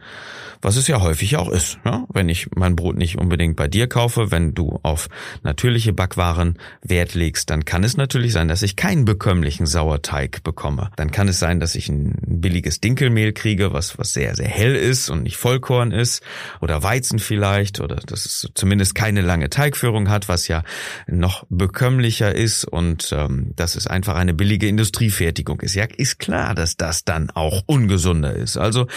was 0.62 0.76
es 0.76 0.88
ja 0.88 1.02
häufig 1.02 1.38
auch 1.38 1.50
ist. 1.50 1.80
Ja? 1.86 2.06
Wenn 2.14 2.30
ich 2.30 2.48
mein 2.56 2.76
Brot 2.76 2.98
nicht 2.98 3.18
unbedingt 3.18 3.56
bei 3.56 3.68
dir 3.68 3.88
kaufe, 3.88 4.32
wenn 4.32 4.54
du 4.54 4.80
auf 4.84 5.10
natürliche 5.44 5.94
Backwaren 5.94 6.58
Wert 6.82 7.16
legst, 7.16 7.50
dann 7.50 7.66
kann 7.66 7.84
es 7.84 7.98
natürlich 7.98 8.34
sein, 8.34 8.48
dass 8.48 8.62
ich 8.62 8.76
keinen 8.76 9.06
bekömmlichen 9.06 9.66
Sauerteig 9.66 10.44
bekomme. 10.44 10.92
Dann 10.96 11.12
kann 11.12 11.28
es 11.28 11.40
sein, 11.40 11.60
dass 11.60 11.76
ich 11.76 11.90
ein 11.90 12.16
billiges 12.26 12.80
Dinkelmehl 12.80 13.34
kriege, 13.34 13.74
was, 13.74 13.98
was 13.98 14.14
sehr, 14.14 14.36
sehr 14.36 14.48
hell 14.48 14.76
ist 14.76 15.10
und 15.10 15.24
nicht 15.24 15.38
Vollkorn 15.38 15.92
ist 15.92 16.22
oder 16.62 16.84
Weizen 16.84 17.20
vielleicht 17.20 17.80
oder 17.80 17.96
dass 17.96 18.26
es 18.26 18.50
zumindest 18.54 18.96
keine 18.96 19.22
lange 19.22 19.50
Teigführung 19.50 20.10
hat, 20.10 20.30
was 20.30 20.48
ja 20.48 20.64
noch 21.08 21.46
bekömmlicher 21.50 22.34
ist 22.36 22.66
und 22.66 23.12
ähm, 23.12 23.54
dass 23.56 23.76
es 23.76 23.88
einfach 23.88 24.16
eine 24.16 24.34
billige 24.34 24.68
Industriefertigung 24.68 25.62
ist. 25.62 25.76
Ja, 25.76 25.86
ist 25.98 26.20
klar, 26.20 26.54
dass 26.54 26.78
das 26.78 27.04
dann 27.04 27.30
auch 27.32 27.64
ungesunder 27.66 28.36
ist. 28.36 28.58
Also 28.58 28.88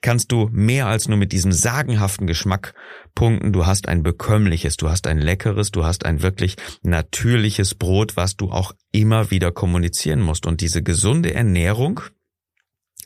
kannst 0.00 0.30
du 0.32 0.48
mehr 0.52 0.86
als 0.86 1.07
nur 1.08 1.18
mit 1.18 1.32
diesem 1.32 1.52
sagenhaften 1.52 2.26
Geschmack 2.26 2.74
punkten. 3.14 3.52
Du 3.52 3.66
hast 3.66 3.88
ein 3.88 4.02
bekömmliches, 4.02 4.76
du 4.76 4.88
hast 4.88 5.06
ein 5.06 5.18
leckeres, 5.18 5.70
du 5.70 5.84
hast 5.84 6.04
ein 6.04 6.22
wirklich 6.22 6.56
natürliches 6.82 7.74
Brot, 7.74 8.16
was 8.16 8.36
du 8.36 8.50
auch 8.50 8.72
immer 8.92 9.30
wieder 9.30 9.52
kommunizieren 9.52 10.20
musst. 10.20 10.46
Und 10.46 10.60
diese 10.60 10.82
gesunde 10.82 11.34
Ernährung, 11.34 12.00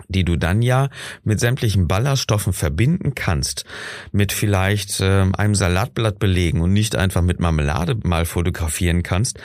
die 0.08 0.24
du 0.24 0.36
dann 0.36 0.62
ja 0.62 0.88
mit 1.24 1.40
sämtlichen 1.40 1.88
Ballaststoffen 1.88 2.52
verbinden 2.52 3.14
kannst, 3.14 3.64
mit 4.12 4.32
vielleicht 4.32 5.00
äh, 5.00 5.26
einem 5.36 5.54
Salatblatt 5.54 6.18
belegen 6.18 6.60
und 6.60 6.72
nicht 6.72 6.96
einfach 6.96 7.22
mit 7.22 7.40
Marmelade 7.40 7.96
mal 8.02 8.24
fotografieren 8.24 9.02
kannst, 9.02 9.38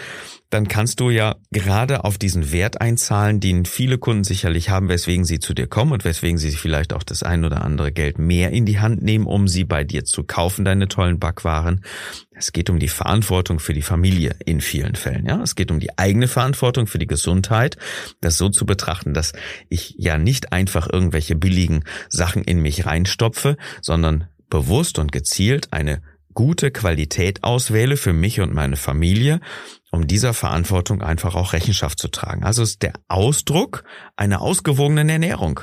dann 0.49 0.67
kannst 0.67 0.99
du 0.99 1.09
ja 1.09 1.35
gerade 1.51 2.05
auf 2.05 2.17
diesen 2.17 2.51
Wert 2.51 2.79
einzahlen, 2.79 3.39
den 3.39 3.65
viele 3.65 3.97
Kunden 3.97 4.23
sicherlich 4.23 4.69
haben, 4.69 4.87
weswegen 4.87 5.25
sie 5.25 5.39
zu 5.39 5.53
dir 5.53 5.67
kommen 5.67 5.91
und 5.91 6.05
weswegen 6.05 6.37
sie 6.37 6.51
vielleicht 6.51 6.93
auch 6.93 7.03
das 7.03 7.23
ein 7.23 7.43
oder 7.43 7.63
andere 7.63 7.91
Geld 7.91 8.17
mehr 8.17 8.51
in 8.51 8.65
die 8.65 8.79
Hand 8.79 9.01
nehmen, 9.01 9.25
um 9.25 9.47
sie 9.47 9.65
bei 9.65 9.83
dir 9.83 10.05
zu 10.05 10.23
kaufen, 10.23 10.63
deine 10.63 10.87
tollen 10.87 11.19
Backwaren. 11.19 11.83
Es 12.37 12.51
geht 12.51 12.69
um 12.69 12.77
die 12.77 12.87
Verantwortung 12.87 13.59
für 13.59 13.73
die 13.73 13.81
Familie 13.81 14.35
in 14.45 14.61
vielen 14.61 14.95
Fällen, 14.95 15.25
ja. 15.25 15.41
Es 15.41 15.55
geht 15.55 15.71
um 15.71 15.79
die 15.79 15.97
eigene 15.97 16.27
Verantwortung 16.27 16.85
für 16.87 16.99
die 16.99 17.07
Gesundheit, 17.07 17.77
das 18.21 18.37
so 18.37 18.49
zu 18.49 18.65
betrachten, 18.65 19.13
dass 19.13 19.33
ich 19.69 19.95
ja 19.97 20.17
nicht 20.17 20.53
einfach 20.53 20.87
irgendwelche 20.91 21.35
billigen 21.35 21.83
Sachen 22.09 22.43
in 22.43 22.61
mich 22.61 22.85
reinstopfe, 22.85 23.57
sondern 23.81 24.27
bewusst 24.49 24.99
und 24.99 25.11
gezielt 25.11 25.73
eine 25.73 26.01
gute 26.33 26.69
Qualität 26.69 27.43
auswähle 27.43 27.97
für 27.97 28.13
mich 28.13 28.39
und 28.39 28.53
meine 28.53 28.75
Familie, 28.75 29.39
um 29.89 30.05
dieser 30.05 30.35
Verantwortung 30.35 31.01
einfach 31.01 31.33
auch 31.33 31.53
Rechenschaft 31.53 31.97
zu 31.97 32.09
tragen. 32.09 32.43
Also 32.43 32.61
ist 32.61 32.83
der 32.83 32.93
Ausdruck 33.07 33.83
einer 34.15 34.41
ausgewogenen 34.41 35.09
Ernährung. 35.09 35.61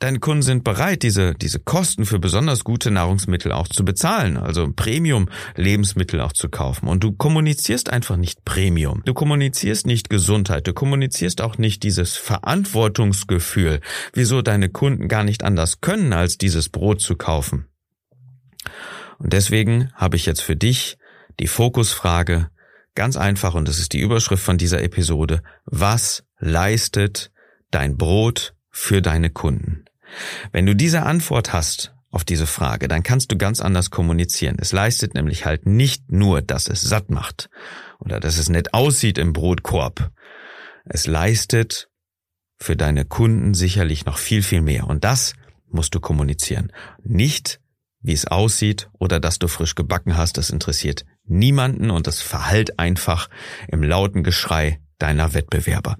Deine 0.00 0.18
Kunden 0.18 0.40
sind 0.40 0.64
bereit, 0.64 1.02
diese, 1.02 1.34
diese 1.34 1.60
Kosten 1.60 2.06
für 2.06 2.18
besonders 2.18 2.64
gute 2.64 2.90
Nahrungsmittel 2.90 3.52
auch 3.52 3.68
zu 3.68 3.84
bezahlen, 3.84 4.38
also 4.38 4.72
Premium-Lebensmittel 4.74 6.22
auch 6.22 6.32
zu 6.32 6.48
kaufen. 6.48 6.88
Und 6.88 7.04
du 7.04 7.12
kommunizierst 7.12 7.90
einfach 7.90 8.16
nicht 8.16 8.42
Premium. 8.46 9.02
Du 9.04 9.12
kommunizierst 9.12 9.86
nicht 9.86 10.08
Gesundheit. 10.08 10.66
Du 10.66 10.72
kommunizierst 10.72 11.42
auch 11.42 11.58
nicht 11.58 11.82
dieses 11.82 12.16
Verantwortungsgefühl, 12.16 13.82
wieso 14.14 14.40
deine 14.40 14.70
Kunden 14.70 15.06
gar 15.06 15.22
nicht 15.22 15.44
anders 15.44 15.82
können, 15.82 16.14
als 16.14 16.38
dieses 16.38 16.70
Brot 16.70 17.02
zu 17.02 17.14
kaufen. 17.16 17.66
Und 19.18 19.34
deswegen 19.34 19.92
habe 19.92 20.16
ich 20.16 20.24
jetzt 20.24 20.40
für 20.40 20.56
dich 20.56 20.96
die 21.40 21.46
Fokusfrage 21.46 22.48
ganz 22.94 23.18
einfach, 23.18 23.52
und 23.54 23.68
das 23.68 23.78
ist 23.78 23.92
die 23.92 24.00
Überschrift 24.00 24.42
von 24.42 24.56
dieser 24.56 24.82
Episode, 24.82 25.42
was 25.66 26.24
leistet 26.38 27.30
dein 27.70 27.98
Brot 27.98 28.54
für 28.70 29.02
deine 29.02 29.28
Kunden? 29.28 29.84
Wenn 30.52 30.66
du 30.66 30.74
diese 30.74 31.02
Antwort 31.02 31.52
hast 31.52 31.94
auf 32.10 32.24
diese 32.24 32.46
Frage, 32.46 32.88
dann 32.88 33.02
kannst 33.02 33.30
du 33.30 33.38
ganz 33.38 33.60
anders 33.60 33.90
kommunizieren. 33.90 34.56
Es 34.58 34.72
leistet 34.72 35.14
nämlich 35.14 35.44
halt 35.44 35.66
nicht 35.66 36.10
nur, 36.10 36.42
dass 36.42 36.68
es 36.68 36.80
satt 36.80 37.10
macht 37.10 37.48
oder 37.98 38.20
dass 38.20 38.38
es 38.38 38.48
nett 38.48 38.74
aussieht 38.74 39.18
im 39.18 39.32
Brotkorb. 39.32 40.10
Es 40.84 41.06
leistet 41.06 41.88
für 42.58 42.76
deine 42.76 43.04
Kunden 43.04 43.54
sicherlich 43.54 44.04
noch 44.04 44.18
viel, 44.18 44.42
viel 44.42 44.60
mehr. 44.60 44.86
Und 44.86 45.04
das 45.04 45.34
musst 45.68 45.94
du 45.94 46.00
kommunizieren. 46.00 46.72
Nicht 47.02 47.60
wie 48.02 48.12
es 48.12 48.26
aussieht 48.26 48.90
oder 48.98 49.20
dass 49.20 49.38
du 49.38 49.46
frisch 49.46 49.74
gebacken 49.74 50.16
hast, 50.16 50.38
das 50.38 50.50
interessiert 50.50 51.04
niemanden 51.24 51.90
und 51.90 52.06
das 52.06 52.20
verhallt 52.20 52.78
einfach 52.78 53.28
im 53.68 53.82
lauten 53.82 54.24
Geschrei 54.24 54.80
deiner 55.02 55.34
Wettbewerber. 55.34 55.96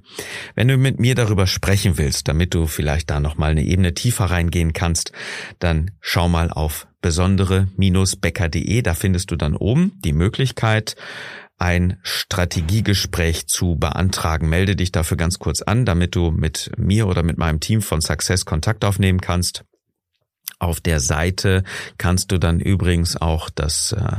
Wenn 0.54 0.68
du 0.68 0.76
mit 0.76 1.00
mir 1.00 1.14
darüber 1.14 1.46
sprechen 1.46 1.98
willst, 1.98 2.28
damit 2.28 2.54
du 2.54 2.66
vielleicht 2.66 3.10
da 3.10 3.20
nochmal 3.20 3.52
eine 3.52 3.64
Ebene 3.64 3.94
tiefer 3.94 4.26
reingehen 4.26 4.72
kannst, 4.72 5.12
dann 5.58 5.90
schau 6.00 6.28
mal 6.28 6.50
auf 6.50 6.86
besondere-becker.de, 7.02 8.82
da 8.82 8.94
findest 8.94 9.30
du 9.30 9.36
dann 9.36 9.56
oben 9.56 9.92
die 10.04 10.12
Möglichkeit, 10.12 10.96
ein 11.60 11.98
Strategiegespräch 12.02 13.46
zu 13.46 13.76
beantragen. 13.76 14.48
Melde 14.48 14.76
dich 14.76 14.92
dafür 14.92 15.18
ganz 15.18 15.38
kurz 15.38 15.60
an, 15.62 15.84
damit 15.84 16.16
du 16.16 16.30
mit 16.30 16.72
mir 16.78 17.06
oder 17.06 17.22
mit 17.22 17.36
meinem 17.36 17.60
Team 17.60 17.82
von 17.82 18.00
Success 18.00 18.46
Kontakt 18.46 18.84
aufnehmen 18.84 19.20
kannst. 19.20 19.64
Auf 20.60 20.82
der 20.82 21.00
Seite 21.00 21.64
kannst 21.96 22.32
du 22.32 22.38
dann 22.38 22.60
übrigens 22.60 23.16
auch 23.16 23.48
das, 23.48 23.92
äh, 23.92 24.18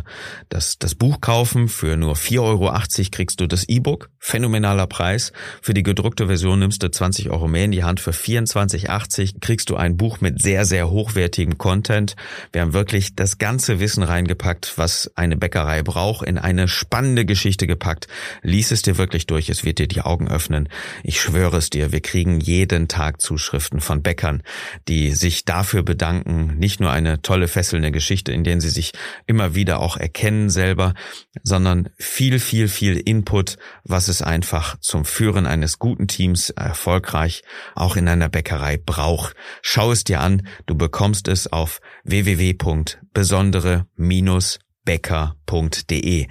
das, 0.50 0.80
das 0.80 0.96
Buch 0.96 1.22
kaufen. 1.22 1.68
Für 1.68 1.98
nur 1.98 2.16
4,80 2.16 2.40
Euro 2.42 2.74
kriegst 3.12 3.40
du 3.42 3.48
das 3.48 3.70
E-Book. 3.70 4.10
Phänomenaler 4.18 4.88
Preis. 4.88 5.34
Für 5.62 5.76
die 5.76 5.84
gedruckte 5.84 6.26
Version 6.26 6.58
nimmst 6.58 6.82
du 6.82 6.90
20 6.90 7.30
Euro 7.30 7.48
mehr 7.48 7.66
in 7.66 7.72
die 7.72 7.84
Hand. 7.84 8.00
Für 8.00 8.10
24,80 8.10 9.40
kriegst 9.40 9.70
du 9.70 9.76
ein 9.76 9.98
Buch 9.98 10.20
mit 10.22 10.42
sehr, 10.42 10.66
sehr 10.66 10.90
hochwertigem 10.90 11.60
Content. 11.60 12.16
Wir 12.52 12.62
haben 12.62 12.74
wirklich 12.74 13.16
das 13.16 13.38
ganze 13.38 13.80
Wissen 13.80 14.02
reingepackt, 14.02 14.74
was 14.78 15.12
eine 15.16 15.38
Bäckerei 15.38 15.84
braucht, 15.84 16.26
in 16.26 16.40
eine 16.40 16.68
spannende 16.68 17.24
Geschichte 17.24 17.68
gepackt. 17.68 18.08
Lies 18.42 18.72
es 18.72 18.82
dir 18.82 18.98
wirklich 18.98 19.28
durch. 19.28 19.50
Es 19.50 19.64
wird 19.64 19.78
dir 19.78 19.88
die 19.88 20.02
Augen 20.02 20.28
öffnen. 20.28 20.70
Ich 21.04 21.22
schwöre 21.22 21.58
es 21.58 21.70
dir. 21.70 21.92
Wir 21.92 22.02
kriegen 22.02 22.40
jeden 22.40 22.88
Tag 22.88 23.22
Zuschriften 23.22 23.80
von 23.80 24.02
Bäckern, 24.02 24.42
die 24.88 25.12
sich 25.12 25.46
dafür 25.46 25.84
bedanken, 25.84 26.31
Gedanken 26.32 26.60
nicht 26.60 26.80
nur 26.80 26.92
eine 26.92 27.22
tolle 27.22 27.48
fesselnde 27.48 27.92
Geschichte, 27.92 28.32
in 28.32 28.44
der 28.44 28.60
sie 28.62 28.70
sich 28.70 28.92
immer 29.28 29.56
wieder 29.56 29.80
auch 29.80 29.98
erkennen 29.98 30.50
selber, 30.50 30.94
sondern 31.44 31.90
viel, 31.98 32.40
viel, 32.40 32.68
viel 32.68 32.98
Input, 32.98 33.58
was 33.84 34.08
es 34.08 34.22
einfach 34.22 34.78
zum 34.80 35.06
Führen 35.06 35.46
eines 35.46 35.80
guten 35.80 36.08
Teams 36.08 36.50
erfolgreich 36.52 37.44
auch 37.76 37.96
in 37.96 38.08
einer 38.08 38.30
Bäckerei 38.30 38.78
braucht. 38.78 39.36
Schau 39.62 39.92
es 39.92 40.04
dir 40.04 40.22
an, 40.22 40.48
du 40.66 40.76
bekommst 40.76 41.28
es 41.28 41.52
auf 41.52 41.80
www.besondere- 42.04 43.86
becker.de. 44.84 46.26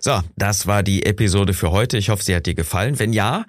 So, 0.00 0.20
das 0.36 0.68
war 0.68 0.84
die 0.84 1.04
Episode 1.04 1.54
für 1.54 1.72
heute. 1.72 1.98
Ich 1.98 2.08
hoffe, 2.08 2.22
sie 2.22 2.36
hat 2.36 2.46
dir 2.46 2.54
gefallen. 2.54 3.00
Wenn 3.00 3.12
ja, 3.12 3.46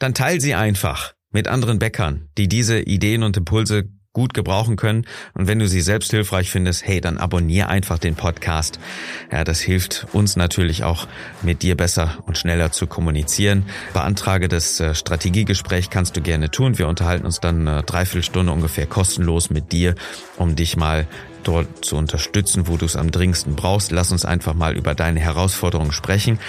dann 0.00 0.14
teil 0.14 0.40
sie 0.40 0.56
einfach 0.56 1.14
mit 1.30 1.46
anderen 1.46 1.78
Bäckern, 1.78 2.28
die 2.36 2.48
diese 2.48 2.80
Ideen 2.80 3.22
und 3.22 3.36
Impulse 3.36 3.88
gut 4.12 4.34
gebrauchen 4.34 4.74
können. 4.74 5.06
Und 5.34 5.46
wenn 5.46 5.60
du 5.60 5.68
sie 5.68 5.80
selbst 5.80 6.10
hilfreich 6.10 6.50
findest, 6.50 6.84
hey, 6.84 7.00
dann 7.00 7.16
abonnier 7.16 7.68
einfach 7.68 7.98
den 7.98 8.16
Podcast. 8.16 8.80
Ja, 9.30 9.44
das 9.44 9.60
hilft 9.60 10.08
uns 10.12 10.34
natürlich 10.34 10.82
auch, 10.82 11.06
mit 11.42 11.62
dir 11.62 11.76
besser 11.76 12.18
und 12.26 12.36
schneller 12.36 12.72
zu 12.72 12.88
kommunizieren. 12.88 13.66
Beantrage 13.92 14.48
das 14.48 14.80
äh, 14.80 14.96
Strategiegespräch 14.96 15.90
kannst 15.90 16.16
du 16.16 16.22
gerne 16.22 16.50
tun. 16.50 16.76
Wir 16.76 16.88
unterhalten 16.88 17.24
uns 17.24 17.38
dann 17.38 17.68
eine 17.68 17.84
Dreiviertelstunde 17.84 18.52
ungefähr 18.52 18.86
kostenlos 18.86 19.50
mit 19.50 19.70
dir, 19.70 19.94
um 20.36 20.56
dich 20.56 20.76
mal 20.76 21.06
dort 21.44 21.84
zu 21.84 21.96
unterstützen, 21.96 22.66
wo 22.66 22.76
du 22.76 22.86
es 22.86 22.96
am 22.96 23.12
dringendsten 23.12 23.54
brauchst. 23.54 23.92
Lass 23.92 24.10
uns 24.10 24.24
einfach 24.24 24.54
mal 24.54 24.76
über 24.76 24.96
deine 24.96 25.20
Herausforderungen 25.20 25.92
sprechen. 25.92 26.40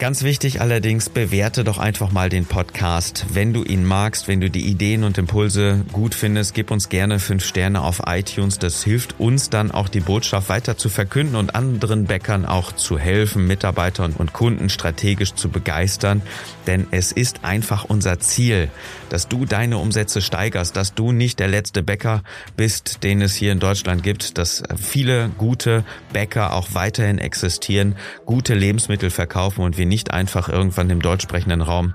Ganz 0.00 0.24
wichtig 0.24 0.60
allerdings, 0.60 1.08
bewerte 1.08 1.62
doch 1.62 1.78
einfach 1.78 2.10
mal 2.10 2.28
den 2.28 2.46
Podcast. 2.46 3.26
Wenn 3.32 3.52
du 3.52 3.62
ihn 3.62 3.84
magst, 3.84 4.26
wenn 4.26 4.40
du 4.40 4.50
die 4.50 4.66
Ideen 4.66 5.04
und 5.04 5.18
Impulse 5.18 5.84
gut 5.92 6.16
findest, 6.16 6.52
gib 6.52 6.72
uns 6.72 6.88
gerne 6.88 7.20
fünf 7.20 7.44
Sterne 7.44 7.80
auf 7.80 8.02
iTunes. 8.04 8.58
Das 8.58 8.82
hilft 8.82 9.20
uns 9.20 9.50
dann 9.50 9.70
auch 9.70 9.88
die 9.88 10.00
Botschaft 10.00 10.48
weiter 10.48 10.76
zu 10.76 10.88
verkünden 10.88 11.36
und 11.36 11.54
anderen 11.54 12.06
Bäckern 12.06 12.44
auch 12.44 12.72
zu 12.72 12.98
helfen, 12.98 13.46
Mitarbeitern 13.46 14.14
und 14.18 14.32
Kunden 14.32 14.68
strategisch 14.68 15.34
zu 15.34 15.48
begeistern. 15.48 16.22
Denn 16.66 16.88
es 16.90 17.12
ist 17.12 17.44
einfach 17.44 17.84
unser 17.84 18.18
Ziel, 18.18 18.70
dass 19.10 19.28
du 19.28 19.46
deine 19.46 19.78
Umsätze 19.78 20.22
steigerst, 20.22 20.74
dass 20.74 20.94
du 20.94 21.12
nicht 21.12 21.38
der 21.38 21.48
letzte 21.48 21.84
Bäcker 21.84 22.24
bist, 22.56 23.04
den 23.04 23.22
es 23.22 23.36
hier 23.36 23.52
in 23.52 23.60
Deutschland 23.60 24.02
gibt, 24.02 24.38
dass 24.38 24.64
viele 24.76 25.30
gute 25.38 25.84
Bäcker 26.12 26.52
auch 26.52 26.68
weiterhin 26.72 27.18
existieren, 27.18 27.94
gute 28.26 28.54
Lebensmittel 28.54 29.10
verkaufen 29.10 29.60
und 29.62 29.78
wir 29.78 29.83
nicht 29.86 30.10
einfach 30.10 30.48
irgendwann 30.48 30.90
im 30.90 31.00
deutschsprechenden 31.00 31.60
Raum 31.60 31.94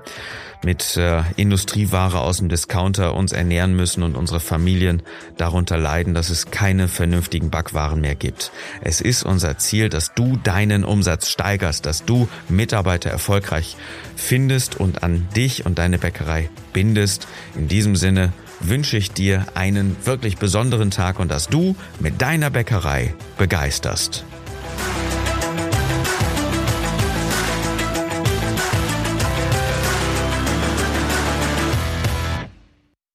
mit 0.63 0.97
äh, 0.97 1.23
Industrieware 1.38 2.19
aus 2.19 2.38
dem 2.38 2.49
Discounter 2.49 3.15
uns 3.15 3.32
ernähren 3.32 3.75
müssen 3.75 4.04
und 4.04 4.15
unsere 4.15 4.39
Familien 4.39 5.02
darunter 5.38 5.78
leiden, 5.78 6.13
dass 6.13 6.30
es 6.30 6.52
keine 6.52 6.88
vernünftigen 6.88 7.49
Backwaren 7.49 8.02
mehr 8.02 8.15
gibt. 8.15 8.52
Es 8.82 8.99
ist 8.99 9.23
unser 9.23 9.58
Ziel, 9.58 9.89
dass 9.89 10.13
du 10.13 10.38
deinen 10.43 10.84
Umsatz 10.84 11.30
steigerst, 11.30 11.86
dass 11.86 12.04
du 12.04 12.28
Mitarbeiter 12.49 13.10
erfolgreich 13.10 13.78
findest 14.15 14.80
und 14.80 15.04
an 15.04 15.28
dich 15.36 15.65
und 15.65 15.80
deine 15.80 15.97
Bäckerei 15.97 16.49
bindest. 16.73 17.28
In 17.56 17.67
diesem 17.67 17.95
Sinne 17.95 18.34
wünsche 18.60 18.97
ich 18.97 19.12
dir 19.12 19.45
einen 19.56 19.95
wirklich 20.06 20.38
besonderen 20.38 20.91
Tag 20.91 21.19
und 21.19 21.32
dass 21.32 21.47
du 21.47 21.75
mit 21.99 22.21
deiner 22.21 22.49
Bäckerei 22.49 23.13
begeisterst. 23.38 24.25